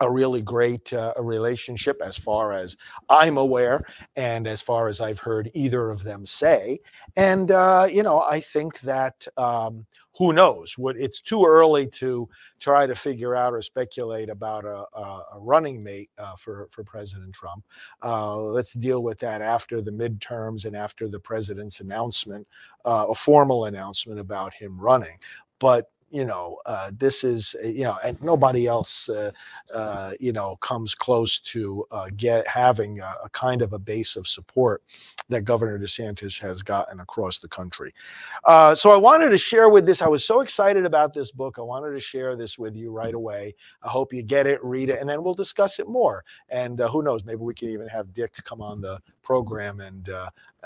a 0.00 0.10
really 0.10 0.42
great 0.42 0.92
uh, 0.92 1.12
relationship 1.18 2.00
as 2.02 2.18
far 2.18 2.52
as 2.52 2.76
I'm 3.08 3.38
aware 3.38 3.86
and 4.16 4.46
as 4.46 4.62
far 4.62 4.88
as 4.88 5.00
I've 5.00 5.18
heard 5.18 5.50
either 5.54 5.90
of 5.90 6.02
them 6.02 6.26
say. 6.26 6.78
And, 7.16 7.50
uh, 7.50 7.86
you 7.90 8.02
know, 8.02 8.20
I 8.22 8.40
think 8.40 8.80
that 8.80 9.26
um, 9.36 9.86
who 10.16 10.32
knows 10.32 10.78
what 10.78 10.96
it's 10.96 11.20
too 11.20 11.44
early 11.44 11.86
to 11.86 12.28
try 12.58 12.86
to 12.86 12.94
figure 12.94 13.34
out 13.34 13.52
or 13.52 13.60
speculate 13.60 14.30
about 14.30 14.64
a, 14.64 14.84
a, 14.94 15.22
a 15.34 15.38
running 15.38 15.82
mate 15.82 16.10
uh, 16.18 16.34
for, 16.36 16.68
for 16.70 16.82
President 16.84 17.34
Trump. 17.34 17.62
Uh, 18.02 18.40
let's 18.40 18.72
deal 18.72 19.02
with 19.02 19.18
that 19.18 19.42
after 19.42 19.80
the 19.80 19.90
midterms 19.90 20.64
and 20.64 20.74
after 20.74 21.08
the 21.08 21.20
president's 21.20 21.80
announcement, 21.80 22.46
uh, 22.86 23.06
a 23.10 23.14
formal 23.14 23.66
announcement 23.66 24.18
about 24.18 24.54
him 24.54 24.80
running. 24.80 25.18
But 25.58 25.90
you 26.16 26.24
know, 26.24 26.58
uh, 26.64 26.90
this 26.96 27.24
is, 27.24 27.54
uh, 27.62 27.68
you 27.68 27.84
know, 27.84 27.98
and 28.02 28.20
nobody 28.22 28.66
else, 28.66 29.10
uh, 29.10 29.30
uh, 29.74 30.12
you 30.18 30.32
know, 30.32 30.56
comes 30.56 30.94
close 30.94 31.38
to 31.40 31.84
uh, 31.90 32.08
get 32.16 32.48
having 32.48 33.00
a, 33.00 33.14
a, 33.24 33.28
kind 33.30 33.60
of 33.60 33.74
a 33.74 33.78
base 33.78 34.16
of 34.16 34.26
support 34.26 34.82
that 35.28 35.42
Governor 35.42 35.78
DeSantis 35.78 36.40
has 36.40 36.62
gotten 36.62 37.00
across 37.00 37.38
the 37.38 37.48
country. 37.48 37.92
Uh, 38.44 38.74
so 38.74 38.92
I 38.92 38.96
wanted 38.96 39.28
to 39.28 39.36
share 39.36 39.68
with 39.68 39.84
this. 39.84 40.00
I 40.00 40.08
was 40.08 40.24
so 40.24 40.40
excited 40.40 40.86
about 40.86 41.12
this 41.12 41.30
book. 41.32 41.56
I 41.58 41.62
wanted 41.62 41.92
to 41.92 42.00
share 42.00 42.34
this 42.34 42.58
with 42.58 42.74
you 42.74 42.90
right 42.90 43.12
away. 43.12 43.54
I 43.82 43.90
hope 43.90 44.14
you 44.14 44.22
get 44.22 44.46
it, 44.46 44.64
read 44.64 44.88
it, 44.88 45.00
and 45.00 45.08
then 45.08 45.22
we'll 45.22 45.34
discuss 45.34 45.78
it 45.80 45.86
more. 45.86 46.24
And 46.48 46.78
who 46.78 47.02
knows, 47.02 47.26
maybe 47.26 47.42
we 47.42 47.52
can 47.52 47.68
even 47.68 47.88
have 47.88 48.14
Dick 48.14 48.32
come 48.44 48.62
on 48.62 48.80
the 48.80 49.02
program 49.22 49.80
and 49.80 50.08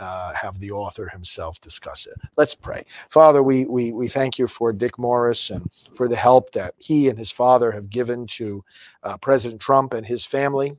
uh, 0.01 0.33
have 0.35 0.59
the 0.59 0.71
author 0.71 1.09
himself 1.09 1.61
discuss 1.61 2.07
it. 2.07 2.17
Let's 2.37 2.55
pray. 2.55 2.85
Father, 3.11 3.43
we, 3.43 3.67
we, 3.67 3.93
we 3.93 4.09
thank 4.09 4.39
you 4.39 4.47
for 4.47 4.73
Dick 4.73 4.99
Morris 4.99 5.51
and 5.51 5.71
for 5.95 6.09
the 6.09 6.17
help 6.17 6.51
that 6.53 6.75
he 6.79 7.09
and 7.09 7.19
his 7.19 7.31
father 7.31 7.71
have 7.71 7.91
given 7.91 8.27
to 8.29 8.65
uh, 9.05 9.17
President 9.19 9.61
Trump 9.61 9.93
and 9.95 10.05
his 10.05 10.25
family 10.25 10.77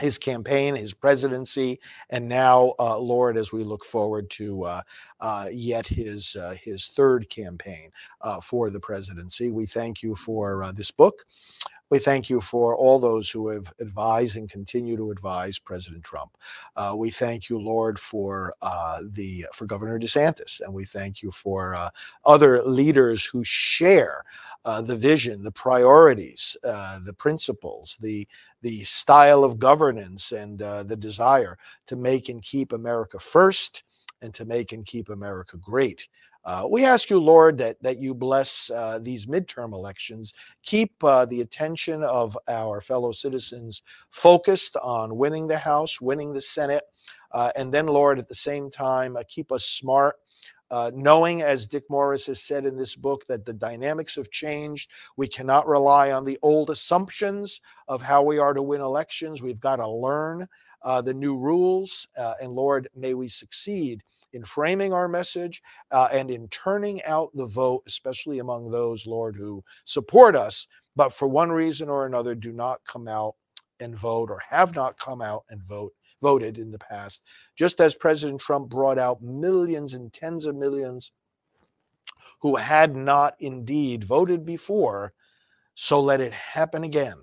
his 0.00 0.18
campaign, 0.18 0.74
his 0.74 0.92
presidency, 0.92 1.80
and 2.10 2.28
now, 2.28 2.74
uh, 2.78 2.98
Lord, 2.98 3.36
as 3.36 3.52
we 3.52 3.64
look 3.64 3.84
forward 3.84 4.28
to 4.30 4.64
uh, 4.64 4.82
uh, 5.20 5.48
yet 5.50 5.86
his 5.86 6.36
uh, 6.36 6.54
his 6.60 6.88
third 6.88 7.28
campaign 7.30 7.90
uh, 8.20 8.40
for 8.40 8.68
the 8.70 8.80
presidency, 8.80 9.50
we 9.50 9.64
thank 9.64 10.02
you 10.02 10.14
for 10.14 10.62
uh, 10.62 10.72
this 10.72 10.90
book. 10.90 11.24
We 11.88 12.00
thank 12.00 12.28
you 12.28 12.40
for 12.40 12.76
all 12.76 12.98
those 12.98 13.30
who 13.30 13.48
have 13.48 13.72
advised 13.80 14.36
and 14.36 14.50
continue 14.50 14.96
to 14.96 15.12
advise 15.12 15.60
President 15.60 16.02
Trump. 16.02 16.36
Uh, 16.74 16.94
we 16.96 17.10
thank 17.10 17.48
you, 17.48 17.60
Lord, 17.60 17.98
for 17.98 18.52
uh, 18.60 19.02
the 19.12 19.46
for 19.52 19.66
Governor 19.66 19.98
DeSantis, 20.00 20.60
and 20.60 20.74
we 20.74 20.84
thank 20.84 21.22
you 21.22 21.30
for 21.30 21.76
uh, 21.76 21.90
other 22.24 22.60
leaders 22.64 23.24
who 23.24 23.44
share 23.44 24.24
uh, 24.64 24.82
the 24.82 24.96
vision, 24.96 25.44
the 25.44 25.52
priorities, 25.52 26.56
uh, 26.64 26.98
the 27.04 27.12
principles, 27.12 27.96
the 28.00 28.26
the 28.62 28.82
style 28.82 29.44
of 29.44 29.60
governance, 29.60 30.32
and 30.32 30.62
uh, 30.62 30.82
the 30.82 30.96
desire 30.96 31.56
to 31.86 31.94
make 31.94 32.28
and 32.28 32.42
keep 32.42 32.72
America 32.72 33.16
first, 33.20 33.84
and 34.22 34.34
to 34.34 34.44
make 34.44 34.72
and 34.72 34.86
keep 34.86 35.08
America 35.08 35.56
great. 35.58 36.08
Uh, 36.46 36.64
we 36.70 36.84
ask 36.84 37.10
you, 37.10 37.18
Lord, 37.18 37.58
that, 37.58 37.82
that 37.82 37.98
you 37.98 38.14
bless 38.14 38.70
uh, 38.70 39.00
these 39.02 39.26
midterm 39.26 39.72
elections. 39.72 40.32
Keep 40.62 41.02
uh, 41.02 41.26
the 41.26 41.40
attention 41.40 42.04
of 42.04 42.38
our 42.46 42.80
fellow 42.80 43.10
citizens 43.10 43.82
focused 44.12 44.76
on 44.76 45.16
winning 45.16 45.48
the 45.48 45.58
House, 45.58 46.00
winning 46.00 46.32
the 46.32 46.40
Senate, 46.40 46.84
uh, 47.32 47.50
and 47.56 47.74
then, 47.74 47.88
Lord, 47.88 48.20
at 48.20 48.28
the 48.28 48.34
same 48.34 48.70
time, 48.70 49.16
uh, 49.16 49.24
keep 49.28 49.50
us 49.50 49.64
smart. 49.64 50.16
Uh, 50.70 50.90
knowing, 50.94 51.42
as 51.42 51.66
Dick 51.66 51.84
Morris 51.90 52.26
has 52.26 52.42
said 52.42 52.64
in 52.64 52.76
this 52.76 52.96
book, 52.96 53.24
that 53.28 53.44
the 53.44 53.52
dynamics 53.52 54.16
have 54.16 54.30
changed. 54.30 54.90
We 55.16 55.28
cannot 55.28 55.66
rely 55.68 56.12
on 56.12 56.24
the 56.24 56.38
old 56.42 56.70
assumptions 56.70 57.60
of 57.86 58.02
how 58.02 58.22
we 58.22 58.38
are 58.38 58.52
to 58.52 58.62
win 58.62 58.80
elections. 58.80 59.42
We've 59.42 59.60
got 59.60 59.76
to 59.76 59.88
learn 59.88 60.46
the 61.04 61.14
new 61.14 61.36
rules. 61.36 62.08
and 62.16 62.50
Lord, 62.52 62.88
may 62.96 63.14
we 63.14 63.28
succeed 63.28 64.02
in 64.36 64.44
framing 64.44 64.92
our 64.92 65.08
message 65.08 65.62
uh, 65.90 66.08
and 66.12 66.30
in 66.30 66.46
turning 66.48 67.02
out 67.04 67.30
the 67.34 67.46
vote, 67.46 67.82
especially 67.86 68.38
among 68.38 68.70
those, 68.70 69.06
Lord, 69.06 69.34
who 69.34 69.64
support 69.86 70.36
us, 70.36 70.68
but 70.94 71.12
for 71.12 71.26
one 71.26 71.50
reason 71.50 71.88
or 71.88 72.06
another 72.06 72.34
do 72.34 72.52
not 72.52 72.80
come 72.86 73.08
out 73.08 73.34
and 73.80 73.96
vote 73.96 74.30
or 74.30 74.40
have 74.48 74.74
not 74.74 74.98
come 74.98 75.22
out 75.22 75.44
and 75.48 75.62
vote 75.62 75.92
voted 76.22 76.58
in 76.58 76.70
the 76.70 76.78
past. 76.78 77.22
Just 77.56 77.80
as 77.80 77.94
president 77.94 78.40
trump 78.40 78.68
brought 78.68 78.98
out 78.98 79.22
millions 79.22 79.94
and 79.94 80.12
tens 80.12 80.44
of 80.44 80.54
millions 80.54 81.12
who 82.40 82.56
had 82.56 82.94
not 82.94 83.34
indeed 83.40 84.04
voted 84.04 84.44
before 84.44 85.12
so 85.74 86.00
let 86.00 86.20
it 86.20 86.32
happen 86.32 86.84
again 86.84 87.18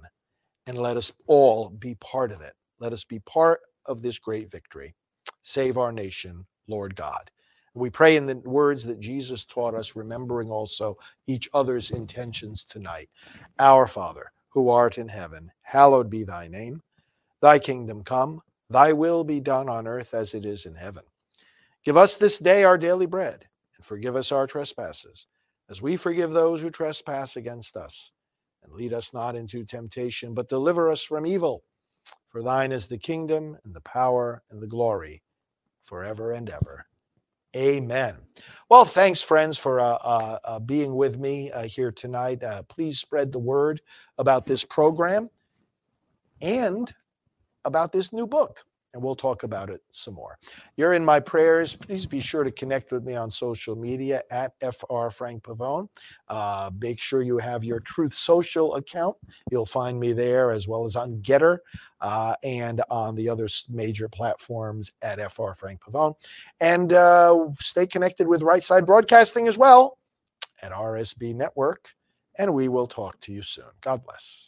and 0.67 0.77
let 0.77 0.95
us 0.95 1.11
all 1.27 1.71
be 1.71 1.95
part 1.95 2.31
of 2.31 2.41
it. 2.41 2.53
Let 2.79 2.93
us 2.93 3.03
be 3.03 3.19
part 3.19 3.61
of 3.85 4.01
this 4.01 4.19
great 4.19 4.49
victory. 4.49 4.95
Save 5.41 5.77
our 5.77 5.91
nation 5.91 6.45
Lord 6.67 6.95
God. 6.95 7.29
We 7.75 7.89
pray 7.89 8.17
in 8.17 8.27
the 8.27 8.35
words 8.45 8.83
that 8.85 8.99
Jesus 8.99 9.45
taught 9.45 9.73
us, 9.73 9.95
remembering 9.95 10.51
also 10.51 10.95
each 11.25 11.49
other's 11.55 11.89
intentions 11.89 12.65
tonight. 12.65 13.09
Our 13.57 13.87
Father, 13.87 14.31
who 14.49 14.69
art 14.69 14.99
in 14.99 15.07
heaven, 15.07 15.51
hallowed 15.63 16.09
be 16.09 16.23
thy 16.23 16.47
name. 16.47 16.81
Thy 17.41 17.57
kingdom 17.57 18.03
come, 18.03 18.41
thy 18.69 18.93
will 18.93 19.23
be 19.23 19.39
done 19.39 19.69
on 19.69 19.87
earth 19.87 20.13
as 20.13 20.35
it 20.35 20.45
is 20.45 20.67
in 20.67 20.75
heaven. 20.75 21.03
Give 21.83 21.97
us 21.97 22.15
this 22.15 22.37
day 22.37 22.63
our 22.63 22.77
daily 22.77 23.07
bread, 23.07 23.43
and 23.75 23.85
forgive 23.85 24.15
us 24.15 24.31
our 24.31 24.45
trespasses, 24.45 25.25
as 25.67 25.81
we 25.81 25.97
forgive 25.97 26.31
those 26.31 26.61
who 26.61 26.69
trespass 26.69 27.37
against 27.37 27.75
us. 27.75 28.11
And 28.63 28.71
lead 28.71 28.93
us 28.93 29.13
not 29.15 29.35
into 29.35 29.65
temptation, 29.65 30.35
but 30.35 30.47
deliver 30.47 30.91
us 30.91 31.03
from 31.03 31.25
evil. 31.25 31.63
For 32.29 32.43
thine 32.43 32.71
is 32.71 32.87
the 32.87 32.99
kingdom, 32.99 33.57
and 33.65 33.73
the 33.73 33.81
power, 33.81 34.43
and 34.51 34.61
the 34.61 34.67
glory 34.67 35.23
forever 35.83 36.31
and 36.31 36.49
ever. 36.49 36.85
Amen. 37.55 38.15
Well, 38.69 38.85
thanks, 38.85 39.21
friends, 39.21 39.57
for 39.57 39.79
uh, 39.79 39.97
uh, 40.01 40.39
uh, 40.43 40.59
being 40.59 40.95
with 40.95 41.19
me 41.19 41.51
uh, 41.51 41.63
here 41.63 41.91
tonight. 41.91 42.43
Uh, 42.43 42.63
please 42.63 42.99
spread 42.99 43.31
the 43.31 43.39
word 43.39 43.81
about 44.17 44.45
this 44.45 44.63
program 44.63 45.29
and 46.41 46.91
about 47.65 47.91
this 47.91 48.11
new 48.11 48.25
book. 48.25 48.59
And 48.93 49.01
we'll 49.01 49.15
talk 49.15 49.41
about 49.43 49.71
it 49.71 49.81
some 49.89 50.13
more. 50.13 50.37
You're 50.77 50.93
in 50.93 51.03
my 51.03 51.19
prayers. 51.19 51.75
Please 51.75 52.05
be 52.05 52.19
sure 52.19 52.43
to 52.43 52.51
connect 52.51 52.91
with 52.91 53.03
me 53.03 53.15
on 53.15 53.31
social 53.31 53.75
media 53.75 54.21
at 54.29 54.53
FR 54.61 55.09
Frank 55.09 55.43
Pavone. 55.43 55.89
Uh, 56.27 56.69
make 56.79 57.01
sure 57.01 57.23
you 57.23 57.39
have 57.39 57.63
your 57.63 57.79
Truth 57.79 58.13
Social 58.13 58.75
account. 58.75 59.17
You'll 59.49 59.65
find 59.65 59.99
me 59.99 60.13
there 60.13 60.51
as 60.51 60.67
well 60.67 60.83
as 60.83 60.95
on 60.95 61.17
Gettr 61.23 61.57
uh, 62.01 62.35
and 62.43 62.83
on 62.91 63.15
the 63.15 63.29
other 63.29 63.47
major 63.69 64.07
platforms 64.07 64.91
at 65.01 65.19
FR 65.31 65.53
Frank 65.53 65.81
Pavone. 65.81 66.13
And 66.59 66.93
uh, 66.93 67.47
stay 67.59 67.87
connected 67.87 68.27
with 68.27 68.43
Right 68.43 68.63
Side 68.63 68.85
Broadcasting 68.85 69.47
as 69.47 69.57
well 69.57 69.97
at 70.61 70.71
RSB 70.71 71.33
Network. 71.33 71.89
And 72.37 72.53
we 72.53 72.67
will 72.67 72.87
talk 72.87 73.19
to 73.21 73.31
you 73.31 73.41
soon. 73.41 73.65
God 73.81 74.03
bless. 74.03 74.47